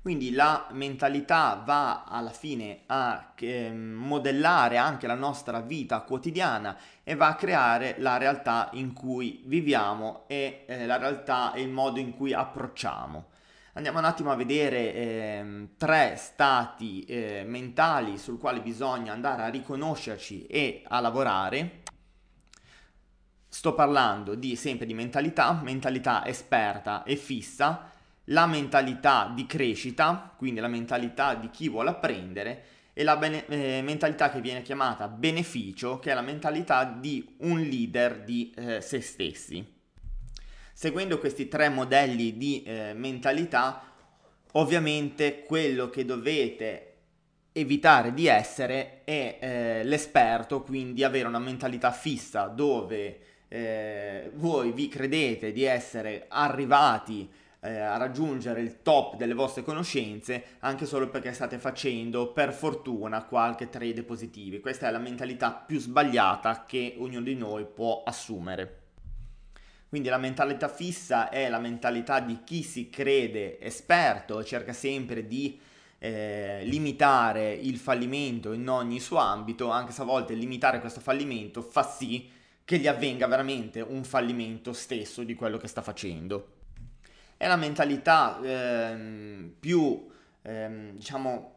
Quindi 0.05 0.33
la 0.33 0.67
mentalità 0.73 1.63
va 1.65 2.05
alla 2.05 2.29
fine 2.29 2.81
a 2.89 3.33
eh, 3.37 3.71
modellare 3.73 4.77
anche 4.77 5.07
la 5.07 5.15
nostra 5.15 5.61
vita 5.61 6.03
quotidiana 6.03 6.77
e 7.03 7.15
va 7.15 7.29
a 7.29 7.37
creare 7.37 7.95
la 7.99 8.19
realtà 8.19 8.69
in 8.75 8.93
cui 8.93 9.43
viviamo 9.47 10.25
e 10.27 10.65
eh, 10.69 10.85
la 10.85 10.99
realtà 10.99 11.55
e 11.55 11.63
il 11.63 11.71
modo 11.71 12.01
in 12.01 12.15
cui 12.15 12.35
approcciamo. 12.35 13.29
Andiamo 13.73 13.99
un 13.99 14.05
attimo 14.05 14.31
a 14.31 14.37
vedere 14.37 14.93
eh, 14.93 15.69
tre 15.79 16.17
stati 16.17 17.05
eh, 17.05 17.45
mentali 17.47 18.19
sul 18.19 18.39
quale 18.39 18.61
bisogna 18.61 19.15
andare 19.15 19.45
a 19.45 19.49
riconoscerci 19.49 20.45
e 20.45 20.83
a 20.87 21.01
lavorare 21.01 21.84
Sto 23.55 23.73
parlando 23.73 24.35
di, 24.35 24.57
sempre 24.57 24.85
di 24.85 24.95
mentalità, 24.95 25.61
mentalità 25.63 26.27
esperta 26.27 27.05
e 27.05 27.15
fissa, 27.15 27.89
la 28.25 28.47
mentalità 28.47 29.31
di 29.33 29.47
crescita, 29.47 30.35
quindi 30.37 30.59
la 30.59 30.67
mentalità 30.67 31.37
di 31.37 31.49
chi 31.51 31.69
vuole 31.69 31.91
apprendere, 31.91 32.65
e 32.93 33.05
la 33.05 33.17
bene- 33.17 33.47
eh, 33.47 33.81
mentalità 33.81 34.29
che 34.33 34.41
viene 34.41 34.63
chiamata 34.63 35.07
beneficio, 35.07 36.01
che 36.01 36.11
è 36.11 36.15
la 36.15 36.21
mentalità 36.21 36.83
di 36.83 37.37
un 37.43 37.61
leader 37.61 38.25
di 38.25 38.53
eh, 38.57 38.81
se 38.81 39.01
stessi. 39.01 39.65
Seguendo 40.73 41.21
questi 41.21 41.47
tre 41.47 41.69
modelli 41.69 42.37
di 42.37 42.65
eh, 42.65 42.93
mentalità, 42.93 43.83
ovviamente 44.55 45.45
quello 45.45 45.91
che 45.91 46.05
dovete 46.05 46.95
evitare 47.53 48.13
di 48.15 48.27
essere 48.27 49.03
è 49.05 49.39
eh, 49.41 49.85
l'esperto, 49.85 50.63
quindi 50.63 51.05
avere 51.05 51.29
una 51.29 51.39
mentalità 51.39 51.93
fissa 51.93 52.49
dove 52.49 53.21
eh, 53.49 54.31
voi 54.35 54.73
vi 54.73 54.89
credete 54.89 55.53
di 55.53 55.65
essere 55.65 56.27
arrivati 56.29 57.31
eh, 57.61 57.79
a 57.79 57.97
raggiungere 57.97 58.61
il 58.61 58.83
top 58.83 59.17
delle 59.17 59.33
vostre 59.33 59.63
conoscenze 59.63 60.45
anche 60.61 60.85
solo 60.85 61.09
perché 61.09 61.33
state 61.33 61.59
facendo 61.59 62.33
per 62.33 62.53
fortuna 62.53 63.25
qualche 63.25 63.71
trade 63.71 64.03
positivi. 64.03 64.61
Questa 64.61 64.89
è 64.89 64.91
la 64.91 64.99
mentalità 64.99 65.53
più 65.53 65.79
sbagliata 65.81 66.65
che 66.67 66.95
ognuno 66.99 67.25
di 67.25 67.35
noi 67.35 67.65
può 67.65 68.03
assumere. 68.05 68.83
Quindi 69.89 70.09
la 70.09 70.19
mentalità 70.19 70.69
fissa 70.69 71.31
è 71.31 71.49
la 71.49 71.61
mentalità 71.61 72.21
di 72.21 72.41
chi 72.45 72.63
si 72.63 72.91
crede 72.91 73.61
esperto 73.61 74.41
e 74.41 74.45
cerca 74.45 74.73
sempre 74.73 75.27
di 75.27 75.59
eh, 75.99 76.65
limitare 76.65 77.53
il 77.53 77.79
fallimento 77.79 78.53
in 78.53 78.69
ogni 78.69 78.99
suo 78.99 79.19
ambito, 79.19 79.71
anche 79.71 79.93
se 79.93 80.03
a 80.03 80.05
volte 80.05 80.35
limitare 80.35 80.81
questo 80.81 81.01
fallimento 81.01 81.63
fa 81.63 81.85
sì 81.85 82.29
che 82.65 82.79
gli 82.79 82.87
avvenga 82.87 83.27
veramente 83.27 83.81
un 83.81 84.05
fallimento 84.05 84.73
stesso 84.73 85.23
di 85.23 85.35
quello 85.35 85.59
che 85.59 85.69
sta 85.69 85.83
facendo. 85.83 86.53
È 87.37 87.47
la 87.47 87.57
mentalità 87.57 88.41
ehm, 88.43 89.53
più, 89.61 90.07
ehm, 90.43 90.93
diciamo, 90.93 91.57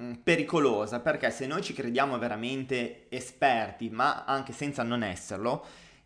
mm, 0.00 0.12
pericolosa 0.22 1.00
perché 1.00 1.30
se 1.30 1.46
noi 1.46 1.62
ci 1.62 1.74
crediamo 1.74 2.18
veramente 2.18 3.06
esperti, 3.10 3.90
ma 3.90 4.24
anche 4.24 4.52
senza 4.52 4.82
non 4.82 5.02
esserlo, 5.02 5.64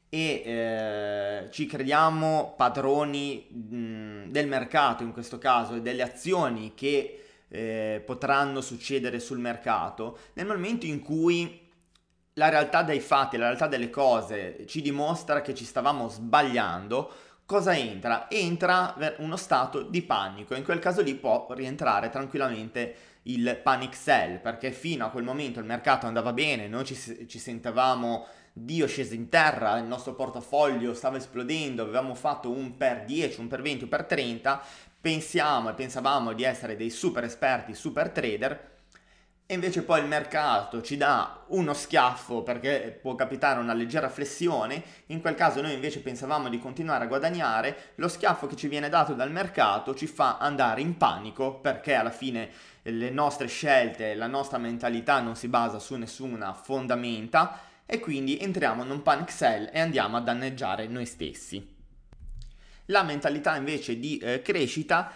e 0.09 0.43
eh, 0.45 1.49
ci 1.53 1.67
crediamo 1.67 2.55
padroni 2.57 3.47
mh, 3.49 3.77
mm, 3.77 4.25
del 4.31 4.49
mercato 4.49 5.05
in 5.05 5.13
questo 5.13 5.39
caso 5.39 5.77
e 5.77 5.83
delle 5.83 6.03
azioni 6.03 6.73
che 6.75 7.23
eh, 7.47 8.03
potranno 8.05 8.61
succedere 8.61 9.21
sul 9.21 9.39
mercato, 9.39 10.19
nel 10.33 10.47
momento 10.47 10.87
in 10.87 11.01
cui 11.01 11.69
la 12.35 12.49
realtà 12.49 12.83
dei 12.83 13.01
fatti, 13.01 13.37
la 13.37 13.47
realtà 13.47 13.67
delle 13.67 13.91
cose 13.91 14.65
ci 14.67 14.83
dimostra 14.83 15.41
che 15.41 15.55
ci 15.55 15.65
stavamo 15.65 16.09
sbagliando, 16.09 17.13
cosa 17.45 17.77
entra? 17.77 18.31
Entra 18.31 18.95
uno 19.19 19.37
stato 19.37 19.83
di 19.83 20.03
panico. 20.03 20.55
In 20.55 20.63
quel 20.63 20.79
caso 20.79 21.03
lì 21.03 21.15
può 21.15 21.49
rientrare 21.51 22.09
tranquillamente 22.09 22.95
il 23.25 23.59
panic 23.63 23.95
sell, 23.95 24.41
perché 24.41 24.71
fino 24.71 25.05
a 25.05 25.11
quel 25.11 25.25
momento 25.25 25.59
il 25.59 25.67
mercato 25.67 26.07
andava 26.07 26.33
bene, 26.33 26.69
noi 26.69 26.85
ci, 26.85 27.27
ci 27.27 27.39
sentavamo 27.39 28.27
Dio 28.53 28.87
sceso 28.87 29.15
in 29.15 29.29
terra, 29.29 29.79
il 29.79 29.85
nostro 29.85 30.15
portafoglio 30.15 30.95
stava 30.95 31.17
esplodendo, 31.17 31.83
avevamo 31.83 32.15
fatto 32.15 32.51
un 32.51 32.77
per 32.77 33.05
10, 33.05 33.41
un 33.41 33.49
per 33.49 33.63
20, 33.63 33.85
un 33.85 33.89
per 33.91 34.05
30, 34.05 34.63
pensiamo 35.01 35.71
e 35.71 35.75
pensavamo 35.75 36.33
di 36.33 36.43
essere 36.45 36.77
dei 36.77 36.91
super 36.91 37.25
esperti, 37.25 37.75
super 37.75 38.11
trader, 38.11 38.70
e 39.51 39.55
invece 39.55 39.83
poi 39.83 39.99
il 39.99 40.07
mercato 40.07 40.81
ci 40.81 40.97
dà 40.97 41.43
uno 41.49 41.75
schiaffo 41.75 42.45
perché 42.45 42.97
può 43.03 43.17
capitare 43.17 43.59
una 43.59 43.73
leggera 43.73 44.09
flessione, 44.09 44.81
in 45.07 45.21
quel 45.21 45.35
caso 45.35 45.61
noi 45.61 45.73
invece 45.73 46.03
pensavamo 46.03 46.49
di 46.49 46.61
continuare 46.61 47.03
a 47.03 47.09
guadagnare, 47.09 47.95
lo 47.97 48.07
schiaffo 48.07 48.47
che 48.47 48.55
ci 48.55 48.69
viene 48.69 48.89
dato 48.89 49.13
dal 49.13 49.33
mercato 49.33 49.93
ci 49.97 50.07
fa 50.07 50.39
andare 50.39 50.83
in 50.83 50.97
panico 50.97 51.55
perché 51.55 51.95
alla 51.95 52.13
fine 52.13 52.49
le 52.83 53.11
nostre 53.11 53.49
scelte, 53.49 54.15
la 54.15 54.29
nostra 54.29 54.59
mentalità 54.59 55.19
non 55.19 55.35
si 55.35 55.49
basa 55.49 55.81
su 55.81 55.97
nessuna 55.97 56.53
fondamenta. 56.53 57.63
E 57.87 57.99
quindi 57.99 58.39
entriamo 58.39 58.85
in 58.85 58.91
un 58.93 59.03
panic 59.03 59.33
sell 59.33 59.69
e 59.73 59.81
andiamo 59.81 60.17
a 60.17 60.21
danneggiare 60.21 60.87
noi 60.87 61.07
stessi. 61.07 61.77
La 62.85 63.03
mentalità 63.03 63.57
invece 63.57 63.99
di 63.99 64.17
eh, 64.19 64.43
crescita 64.43 65.11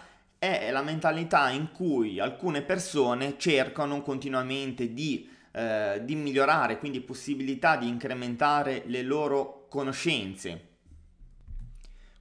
è 0.45 0.71
la 0.71 0.81
mentalità 0.81 1.49
in 1.49 1.71
cui 1.71 2.19
alcune 2.19 2.61
persone 2.61 3.35
cercano 3.37 4.01
continuamente 4.01 4.93
di, 4.93 5.29
eh, 5.51 6.01
di 6.03 6.15
migliorare, 6.15 6.77
quindi 6.77 7.01
possibilità 7.01 7.77
di 7.77 7.87
incrementare 7.87 8.83
le 8.85 9.01
loro 9.01 9.67
conoscenze. 9.69 10.73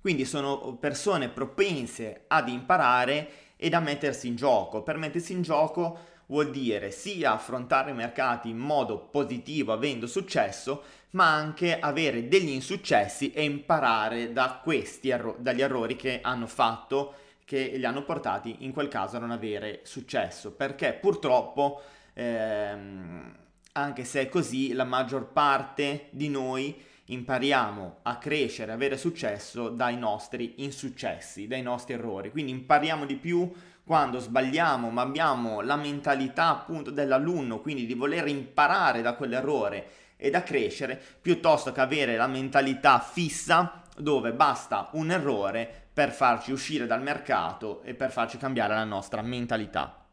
Quindi 0.01 0.25
sono 0.25 0.77
persone 0.77 1.29
propense 1.29 2.25
ad 2.27 2.49
imparare 2.49 3.29
ed 3.57 3.75
a 3.75 3.81
mettersi 3.81 4.27
in 4.27 4.37
gioco. 4.37 4.83
Per 4.83 4.99
mettersi 4.99 5.33
in 5.33 5.43
gioco 5.43 5.99
vuol 6.27 6.51
dire 6.51 6.91
sia 6.91 7.33
affrontare 7.33 7.91
i 7.91 7.95
mercati 7.95 8.49
in 8.49 8.59
modo 8.59 8.99
positivo 8.99 9.73
avendo 9.73 10.07
successo, 10.07 10.83
ma 11.11 11.33
anche 11.33 11.79
avere 11.79 12.29
degli 12.29 12.51
insuccessi 12.51 13.33
e 13.33 13.45
imparare 13.45 14.33
da 14.33 14.63
erro- 15.03 15.37
dagli 15.39 15.63
errori 15.63 15.97
che 15.97 16.21
hanno 16.23 16.47
fatto 16.47 17.15
che 17.45 17.75
li 17.77 17.85
hanno 17.85 18.05
portati 18.05 18.57
in 18.61 18.73
quel 18.73 18.89
caso 18.89 19.17
a 19.17 19.21
non 19.21 19.31
avere 19.31 19.81
successo, 19.85 20.53
perché 20.53 20.95
purtroppo 20.95 21.83
ehm, 22.15 23.37
anche 23.73 24.05
se 24.05 24.23
è 24.23 24.29
così, 24.29 24.73
la 24.73 24.85
maggior 24.85 25.33
parte 25.33 26.07
di 26.11 26.29
noi 26.29 26.81
impariamo 27.07 27.99
a 28.03 28.17
crescere, 28.17 28.73
avere 28.73 28.97
successo 28.97 29.69
dai 29.69 29.97
nostri 29.97 30.55
insuccessi, 30.59 31.47
dai 31.47 31.63
nostri 31.63 31.95
errori. 31.95 32.31
Quindi 32.31 32.53
impariamo 32.53 33.05
di 33.05 33.17
più 33.17 33.51
quando 33.85 34.19
sbagliamo, 34.19 34.91
ma 34.91 35.03
abbiamo 35.03 35.61
la 35.61 35.77
mentalità 35.77 36.49
appunto 36.49 36.91
dell'alunno, 36.91 37.61
quindi 37.61 37.85
di 37.85 37.95
voler 37.95 38.29
imparare 38.29 39.03
da 39.03 39.15
quell'errore 39.15 39.87
e 40.17 40.31
da 40.31 40.43
crescere, 40.43 41.01
piuttosto 41.21 41.73
che 41.73 41.81
avere 41.81 42.17
la 42.17 42.29
mentalità 42.29 43.01
fissa 43.01 43.83
dove 43.97 44.33
basta 44.33 44.89
un 44.93 45.11
errore 45.11 45.84
per 45.95 46.11
farci 46.11 46.51
uscire 46.51 46.87
dal 46.87 47.03
mercato 47.03 47.81
e 47.83 47.95
per 47.95 48.11
farci 48.11 48.37
cambiare 48.37 48.75
la 48.75 48.85
nostra 48.85 49.23
mentalità. 49.23 50.05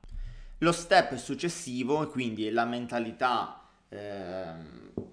Lo 0.60 0.72
step 0.72 1.16
successivo, 1.16 2.08
quindi 2.08 2.52
la 2.52 2.66
mentalità 2.66 3.64
eh, 3.90 4.54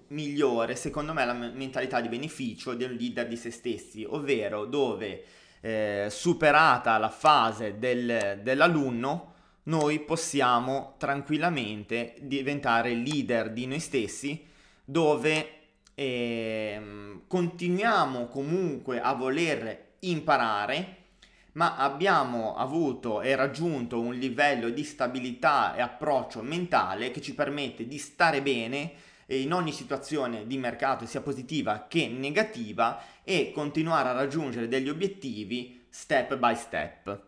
migliore, 0.09 0.75
secondo 0.75 1.11
me 1.11 1.23
è 1.23 1.25
la 1.25 1.33
mentalità 1.33 1.99
di 2.01 2.07
beneficio 2.07 2.75
del 2.75 2.93
leader 2.93 3.27
di 3.27 3.35
se 3.35 3.49
stessi, 3.49 4.05
ovvero 4.07 4.65
dove 4.65 5.23
eh, 5.61 6.07
superata 6.11 6.99
la 6.99 7.09
fase 7.09 7.79
del, 7.79 8.39
dell'alunno, 8.43 9.33
noi 9.63 9.99
possiamo 10.01 10.93
tranquillamente 10.99 12.13
diventare 12.21 12.93
leader 12.93 13.51
di 13.51 13.65
noi 13.65 13.79
stessi, 13.79 14.45
dove 14.85 15.49
eh, 15.95 17.21
continuiamo 17.27 18.27
comunque 18.27 19.01
a 19.01 19.13
voler 19.13 19.87
imparare, 20.01 20.95
ma 21.53 21.75
abbiamo 21.75 22.55
avuto 22.55 23.21
e 23.21 23.35
raggiunto 23.35 23.99
un 23.99 24.13
livello 24.13 24.69
di 24.69 24.83
stabilità 24.83 25.75
e 25.75 25.81
approccio 25.81 26.41
mentale 26.41 27.11
che 27.11 27.21
ci 27.21 27.33
permette 27.33 27.87
di 27.87 27.97
stare 27.97 28.41
bene 28.41 28.93
in 29.27 29.53
ogni 29.53 29.71
situazione 29.71 30.47
di 30.47 30.57
mercato, 30.57 31.05
sia 31.05 31.21
positiva 31.21 31.85
che 31.87 32.07
negativa, 32.07 33.01
e 33.23 33.51
continuare 33.51 34.09
a 34.09 34.13
raggiungere 34.13 34.67
degli 34.67 34.89
obiettivi 34.89 35.85
step 35.89 36.35
by 36.37 36.55
step. 36.55 37.21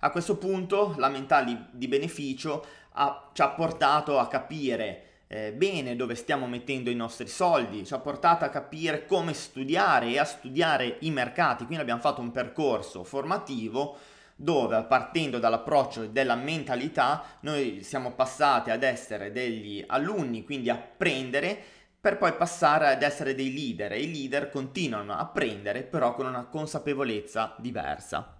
A 0.00 0.10
questo 0.10 0.36
punto 0.36 0.94
la 0.98 1.08
mentale 1.08 1.68
di 1.70 1.86
beneficio 1.86 2.66
ha, 2.92 3.30
ci 3.32 3.42
ha 3.42 3.48
portato 3.50 4.18
a 4.18 4.26
capire 4.26 5.15
eh, 5.28 5.52
bene 5.52 5.96
dove 5.96 6.14
stiamo 6.14 6.46
mettendo 6.46 6.90
i 6.90 6.94
nostri 6.94 7.26
soldi, 7.26 7.84
ci 7.84 7.94
ha 7.94 7.98
portato 7.98 8.44
a 8.44 8.48
capire 8.48 9.06
come 9.06 9.32
studiare 9.32 10.08
e 10.08 10.18
a 10.18 10.24
studiare 10.24 10.98
i 11.00 11.10
mercati, 11.10 11.64
quindi 11.64 11.82
abbiamo 11.82 12.00
fatto 12.00 12.20
un 12.20 12.30
percorso 12.30 13.02
formativo 13.04 13.96
dove 14.38 14.84
partendo 14.84 15.38
dall'approccio 15.38 16.06
della 16.06 16.34
mentalità 16.34 17.38
noi 17.40 17.82
siamo 17.82 18.12
passati 18.12 18.70
ad 18.70 18.82
essere 18.82 19.32
degli 19.32 19.82
alunni, 19.86 20.44
quindi 20.44 20.70
apprendere 20.70 21.58
per 21.98 22.18
poi 22.18 22.34
passare 22.34 22.88
ad 22.88 23.02
essere 23.02 23.34
dei 23.34 23.52
leader 23.52 23.92
e 23.92 24.02
i 24.02 24.12
leader 24.12 24.50
continuano 24.50 25.12
a 25.12 25.18
apprendere 25.18 25.82
però 25.82 26.14
con 26.14 26.26
una 26.26 26.44
consapevolezza 26.44 27.56
diversa. 27.58 28.35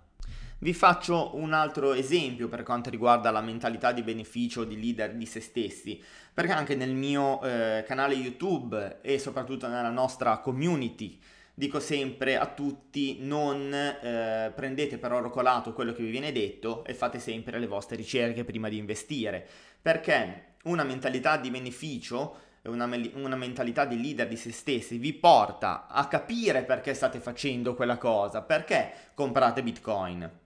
Vi 0.59 0.73
faccio 0.73 1.37
un 1.37 1.53
altro 1.53 1.92
esempio 1.92 2.49
per 2.49 2.62
quanto 2.62 2.88
riguarda 2.88 3.31
la 3.31 3.42
mentalità 3.42 3.92
di 3.92 4.01
beneficio 4.03 4.64
di 4.64 4.81
leader 4.81 5.14
di 5.14 5.27
se 5.27 5.40
stessi, 5.40 6.03
perché 6.33 6.53
anche 6.53 6.75
nel 6.75 6.95
mio 6.95 7.42
eh, 7.42 7.85
canale 7.87 8.14
YouTube 8.14 9.01
e 9.03 9.19
soprattutto 9.19 9.69
nella 9.69 9.90
nostra 9.90 10.38
community 10.38 11.21
dico 11.53 11.79
sempre 11.79 12.38
a 12.38 12.47
tutti 12.47 13.19
non 13.21 13.71
eh, 13.71 14.51
prendete 14.55 14.97
per 14.97 15.12
oro 15.12 15.29
colato 15.29 15.75
quello 15.75 15.92
che 15.92 16.03
vi 16.03 16.11
viene 16.11 16.33
detto 16.33 16.87
e 16.87 16.95
fate 16.95 17.19
sempre 17.19 17.59
le 17.59 17.66
vostre 17.66 17.97
ricerche 17.97 18.45
prima 18.45 18.71
di 18.71 18.79
investire, 18.79 19.47
perché 19.83 20.55
una 20.64 20.85
mentalità 20.85 21.37
di 21.37 21.51
beneficio 21.51 22.45
una, 22.62 22.88
una, 23.14 23.37
mentalità 23.37 23.85
di 23.85 24.01
leader 24.01 24.27
di 24.27 24.37
se 24.37 24.51
stessi 24.51 24.97
vi 24.97 25.12
porta 25.12 25.87
a 25.87 26.09
capire 26.09 26.64
perché 26.64 26.95
state 26.95 27.21
facendo 27.21 27.75
quella 27.75 27.99
cosa, 27.99 28.40
perché 28.40 28.90
comprate 29.14 29.62
Bitcoin. 29.62 30.45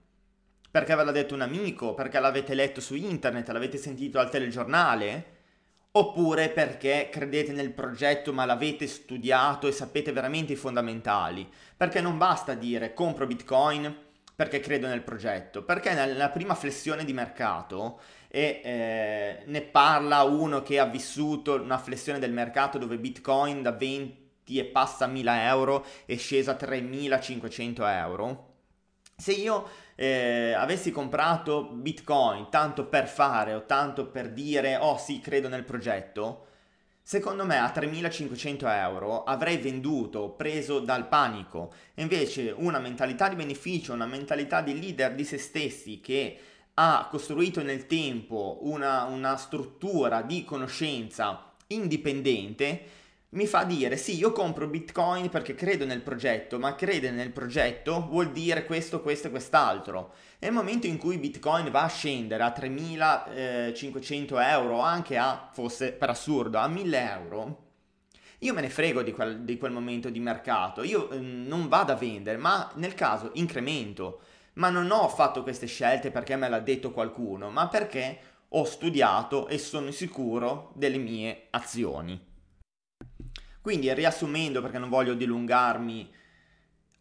Perché 0.71 0.95
ve 0.95 1.03
l'ha 1.03 1.11
detto 1.11 1.33
un 1.33 1.41
amico, 1.41 1.93
perché 1.93 2.19
l'avete 2.19 2.53
letto 2.53 2.79
su 2.79 2.95
internet, 2.95 3.49
l'avete 3.49 3.77
sentito 3.77 4.19
al 4.19 4.29
telegiornale, 4.29 5.39
oppure 5.91 6.49
perché 6.49 7.09
credete 7.11 7.51
nel 7.51 7.71
progetto 7.71 8.31
ma 8.31 8.45
l'avete 8.45 8.87
studiato 8.87 9.67
e 9.67 9.73
sapete 9.73 10.11
veramente 10.11 10.53
i 10.53 10.55
fondamentali. 10.55 11.49
Perché 11.75 11.99
non 11.99 12.17
basta 12.17 12.53
dire 12.53 12.93
compro 12.93 13.27
Bitcoin 13.27 14.09
perché 14.33 14.59
credo 14.59 14.87
nel 14.87 15.03
progetto, 15.03 15.63
perché 15.63 15.93
nella 15.93 16.29
prima 16.29 16.55
flessione 16.55 17.03
di 17.05 17.13
mercato 17.13 17.99
e 18.27 18.61
eh, 18.63 19.43
ne 19.45 19.61
parla 19.61 20.23
uno 20.23 20.63
che 20.63 20.79
ha 20.79 20.85
vissuto 20.85 21.61
una 21.61 21.77
flessione 21.77 22.17
del 22.17 22.31
mercato 22.31 22.77
dove 22.77 22.97
Bitcoin 22.97 23.61
da 23.61 23.71
20 23.71 24.57
e 24.57 24.65
passa 24.65 25.05
1000 25.05 25.43
euro 25.43 25.85
è 26.05 26.15
scesa 26.15 26.51
a 26.51 26.55
3500 26.55 27.85
euro. 27.85 28.53
Se 29.15 29.33
io 29.33 29.69
eh, 30.01 30.53
avessi 30.53 30.89
comprato 30.89 31.65
Bitcoin 31.65 32.47
tanto 32.49 32.87
per 32.87 33.07
fare 33.07 33.53
o 33.53 33.67
tanto 33.67 34.07
per 34.07 34.31
dire 34.31 34.75
oh 34.77 34.97
sì 34.97 35.19
credo 35.19 35.47
nel 35.47 35.63
progetto, 35.63 36.47
secondo 37.03 37.45
me 37.45 37.59
a 37.59 37.69
3500 37.69 38.67
euro 38.67 39.23
avrei 39.23 39.57
venduto, 39.57 40.29
preso 40.29 40.79
dal 40.79 41.07
panico. 41.07 41.71
invece 41.95 42.51
una 42.57 42.79
mentalità 42.79 43.29
di 43.29 43.35
beneficio, 43.35 43.93
una 43.93 44.07
mentalità 44.07 44.61
di 44.61 44.79
leader 44.79 45.13
di 45.13 45.23
se 45.23 45.37
stessi 45.37 45.99
che 45.99 46.39
ha 46.73 47.07
costruito 47.07 47.61
nel 47.61 47.85
tempo 47.85 48.57
una, 48.61 49.03
una 49.03 49.37
struttura 49.37 50.23
di 50.23 50.43
conoscenza 50.43 51.51
indipendente, 51.67 53.00
mi 53.33 53.47
fa 53.47 53.63
dire 53.63 53.95
sì, 53.95 54.17
io 54.17 54.33
compro 54.33 54.67
Bitcoin 54.67 55.29
perché 55.29 55.55
credo 55.55 55.85
nel 55.85 56.01
progetto, 56.01 56.59
ma 56.59 56.75
credere 56.75 57.15
nel 57.15 57.31
progetto 57.31 58.05
vuol 58.09 58.31
dire 58.31 58.65
questo, 58.65 59.01
questo 59.01 59.27
e 59.27 59.29
quest'altro. 59.29 60.13
Nel 60.39 60.51
momento 60.51 60.87
in 60.87 60.97
cui 60.97 61.17
Bitcoin 61.17 61.71
va 61.71 61.83
a 61.83 61.87
scendere 61.87 62.43
a 62.43 62.53
3.500 62.57 64.41
euro, 64.41 64.79
anche 64.81 65.17
a, 65.17 65.49
fosse 65.53 65.93
per 65.93 66.09
assurdo, 66.09 66.57
a 66.57 66.67
1.000 66.67 66.93
euro, 66.93 67.69
io 68.39 68.53
me 68.53 68.61
ne 68.61 68.69
frego 68.69 69.01
di 69.01 69.13
quel, 69.13 69.41
di 69.41 69.57
quel 69.57 69.71
momento 69.71 70.09
di 70.09 70.19
mercato, 70.19 70.83
io 70.83 71.09
eh, 71.11 71.19
non 71.19 71.67
vado 71.69 71.93
a 71.93 71.95
vendere, 71.95 72.37
ma 72.37 72.69
nel 72.75 72.95
caso 72.95 73.31
incremento. 73.35 74.21
Ma 74.53 74.69
non 74.69 74.91
ho 74.91 75.07
fatto 75.07 75.43
queste 75.43 75.67
scelte 75.67 76.11
perché 76.11 76.35
me 76.35 76.49
l'ha 76.49 76.59
detto 76.59 76.91
qualcuno, 76.91 77.49
ma 77.49 77.69
perché 77.69 78.19
ho 78.49 78.65
studiato 78.65 79.47
e 79.47 79.57
sono 79.57 79.91
sicuro 79.91 80.73
delle 80.75 80.97
mie 80.97 81.47
azioni. 81.51 82.30
Quindi 83.61 83.93
riassumendo 83.93 84.61
perché 84.61 84.79
non 84.79 84.89
voglio 84.89 85.13
dilungarmi 85.13 86.11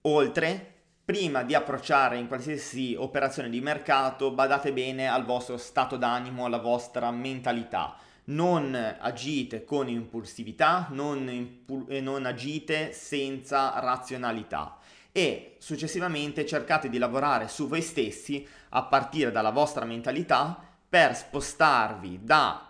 oltre, 0.03 0.75
prima 1.05 1.43
di 1.43 1.55
approcciare 1.55 2.19
in 2.19 2.29
qualsiasi 2.29 2.95
operazione 2.97 3.49
di 3.49 3.61
mercato 3.61 4.31
badate 4.31 4.73
bene 4.73 5.09
al 5.09 5.25
vostro 5.25 5.57
stato 5.57 5.97
d'animo, 5.97 6.45
alla 6.45 6.59
vostra 6.59 7.11
mentalità. 7.11 7.97
Non 8.25 8.97
agite 9.01 9.65
con 9.65 9.89
impulsività, 9.89 10.87
non, 10.91 11.29
impu- 11.29 11.87
non 12.01 12.27
agite 12.27 12.93
senza 12.93 13.81
razionalità 13.81 14.77
e 15.11 15.57
successivamente 15.59 16.47
cercate 16.47 16.89
di 16.89 16.99
lavorare 16.99 17.49
su 17.49 17.67
voi 17.67 17.83
stessi 17.83 18.47
a 18.69 18.85
partire 18.85 19.33
dalla 19.33 19.51
vostra 19.51 19.85
mentalità 19.85 20.63
per 20.89 21.17
spostarvi 21.17 22.21
da 22.23 22.70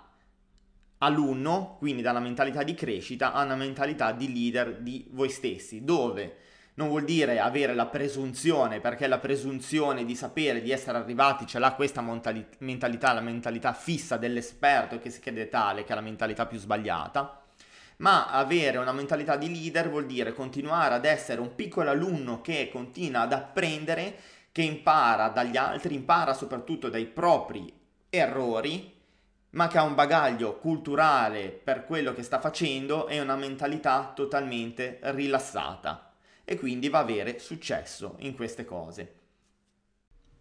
alunno, 1.03 1.77
quindi 1.79 2.03
dalla 2.03 2.21
mentalità 2.21 2.63
di 2.63 2.75
crescita, 2.75 3.33
a 3.33 3.45
una 3.45 3.57
mentalità 3.57 4.13
di 4.13 4.33
leader 4.33 4.77
di 4.81 5.07
voi 5.11 5.31
stessi, 5.31 5.85
dove 5.85 6.37
non 6.75 6.89
vuol 6.89 7.05
dire 7.05 7.41
avere 7.41 7.75
la 7.75 7.87
presunzione, 7.87 8.81
perché 8.81 9.07
la 9.07 9.19
presunzione 9.19 10.05
di 10.05 10.15
sapere 10.15 10.63
di 10.63 10.71
essere 10.71 10.99
arrivati 10.99 11.47
ce 11.47 11.59
l'ha 11.59 11.75
questa 11.75 12.03
mentalità, 12.59 13.13
la 13.13 13.21
mentalità 13.21 13.73
fissa 13.73 14.17
dell'esperto 14.17 14.99
che 14.99 15.11
si 15.11 15.21
crede 15.21 15.49
tale, 15.49 15.85
che 15.85 15.93
è 15.93 15.95
la 15.95 16.01
mentalità 16.01 16.47
più 16.47 16.59
sbagliata, 16.59 17.43
ma 17.99 18.31
avere 18.31 18.79
una 18.79 18.93
mentalità 18.93 19.37
di 19.37 19.51
leader 19.51 19.91
vuol 19.91 20.07
dire 20.07 20.33
continuare 20.33 20.95
ad 20.95 21.05
essere 21.05 21.41
un 21.41 21.55
piccolo 21.55 21.91
alunno 21.91 22.41
che 22.41 22.71
continua 22.73 23.23
ad 23.23 23.33
apprendere, 23.33 24.17
che 24.53 24.63
impara 24.63 25.29
dagli 25.29 25.57
altri, 25.57 25.95
impara 25.95 26.35
soprattutto 26.35 26.89
dai 26.89 27.07
propri 27.07 27.73
errori 28.09 28.99
ma 29.51 29.69
che 29.69 29.79
ha 29.79 29.83
un 29.83 29.95
bagaglio 29.95 30.57
culturale 30.59 31.49
per 31.49 31.85
quello 31.85 32.13
che 32.13 32.23
sta 32.23 32.39
facendo 32.39 33.09
e 33.09 33.21
una 33.21 33.37
mentalità 33.37 34.13
totalmente 34.15 34.99
rilassata 35.03 36.13
e 36.45 36.59
quindi 36.59 36.89
va 36.89 36.99
a 36.99 37.03
avere 37.03 37.39
successo 37.39 38.17
in 38.19 38.35
queste 38.35 38.65
cose. 38.65 39.15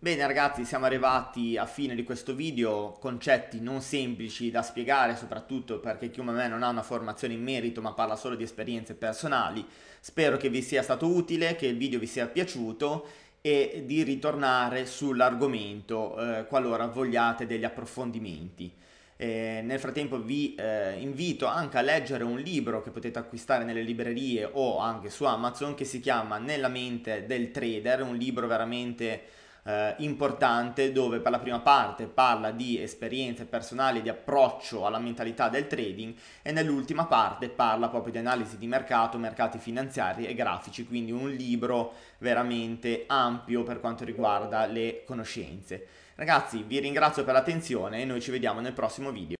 Bene 0.01 0.25
ragazzi, 0.25 0.63
siamo 0.63 0.85
arrivati 0.85 1.57
a 1.57 1.65
fine 1.65 1.93
di 1.93 2.03
questo 2.03 2.33
video, 2.33 2.93
concetti 3.01 3.59
non 3.59 3.81
semplici 3.81 4.49
da 4.49 4.61
spiegare, 4.61 5.17
soprattutto 5.17 5.79
perché 5.79 6.09
chi 6.09 6.21
me 6.21 6.47
non 6.47 6.63
ha 6.63 6.69
una 6.69 6.83
formazione 6.83 7.33
in 7.33 7.43
merito 7.43 7.81
ma 7.81 7.91
parla 7.91 8.15
solo 8.15 8.35
di 8.35 8.43
esperienze 8.43 8.95
personali. 8.95 9.65
Spero 9.99 10.37
che 10.37 10.47
vi 10.49 10.61
sia 10.61 10.83
stato 10.83 11.05
utile, 11.07 11.57
che 11.57 11.67
il 11.67 11.75
video 11.75 11.99
vi 11.99 12.07
sia 12.07 12.27
piaciuto 12.27 13.07
e 13.41 13.83
di 13.85 14.03
ritornare 14.03 14.85
sull'argomento 14.85 16.17
eh, 16.17 16.45
qualora 16.45 16.87
vogliate 16.87 17.45
degli 17.45 17.65
approfondimenti. 17.65 18.73
Eh, 19.21 19.59
nel 19.65 19.79
frattempo 19.81 20.17
vi 20.21 20.55
eh, 20.55 20.93
invito 20.97 21.45
anche 21.45 21.77
a 21.77 21.81
leggere 21.81 22.23
un 22.23 22.39
libro 22.39 22.81
che 22.81 22.89
potete 22.89 23.19
acquistare 23.19 23.65
nelle 23.65 23.81
librerie 23.81 24.49
o 24.49 24.77
anche 24.77 25.09
su 25.09 25.25
Amazon 25.25 25.75
che 25.75 25.83
si 25.83 25.99
chiama 25.99 26.37
Nella 26.37 26.69
mente 26.69 27.25
del 27.25 27.51
trader, 27.51 28.01
un 28.01 28.15
libro 28.15 28.47
veramente 28.47 29.23
eh, 29.63 29.93
importante 29.97 30.93
dove 30.93 31.19
per 31.19 31.31
la 31.31 31.39
prima 31.39 31.59
parte 31.59 32.05
parla 32.05 32.51
di 32.51 32.81
esperienze 32.81 33.43
personali, 33.43 34.01
di 34.01 34.07
approccio 34.07 34.85
alla 34.85 34.99
mentalità 34.99 35.49
del 35.49 35.67
trading 35.67 36.15
e 36.41 36.53
nell'ultima 36.53 37.05
parte 37.05 37.49
parla 37.49 37.89
proprio 37.89 38.13
di 38.13 38.19
analisi 38.19 38.57
di 38.57 38.67
mercato, 38.67 39.17
mercati 39.17 39.57
finanziari 39.57 40.27
e 40.27 40.33
grafici, 40.33 40.87
quindi 40.87 41.11
un 41.11 41.29
libro 41.29 41.91
veramente 42.19 43.03
ampio 43.07 43.63
per 43.63 43.81
quanto 43.81 44.05
riguarda 44.05 44.65
le 44.65 45.03
conoscenze. 45.05 46.07
Ragazzi, 46.19 46.65
vi 46.67 46.79
ringrazio 46.79 47.23
per 47.23 47.33
l'attenzione 47.33 48.01
e 48.01 48.03
noi 48.03 48.19
ci 48.19 48.29
vediamo 48.29 48.59
nel 48.59 48.73
prossimo 48.73 49.09
video. 49.09 49.37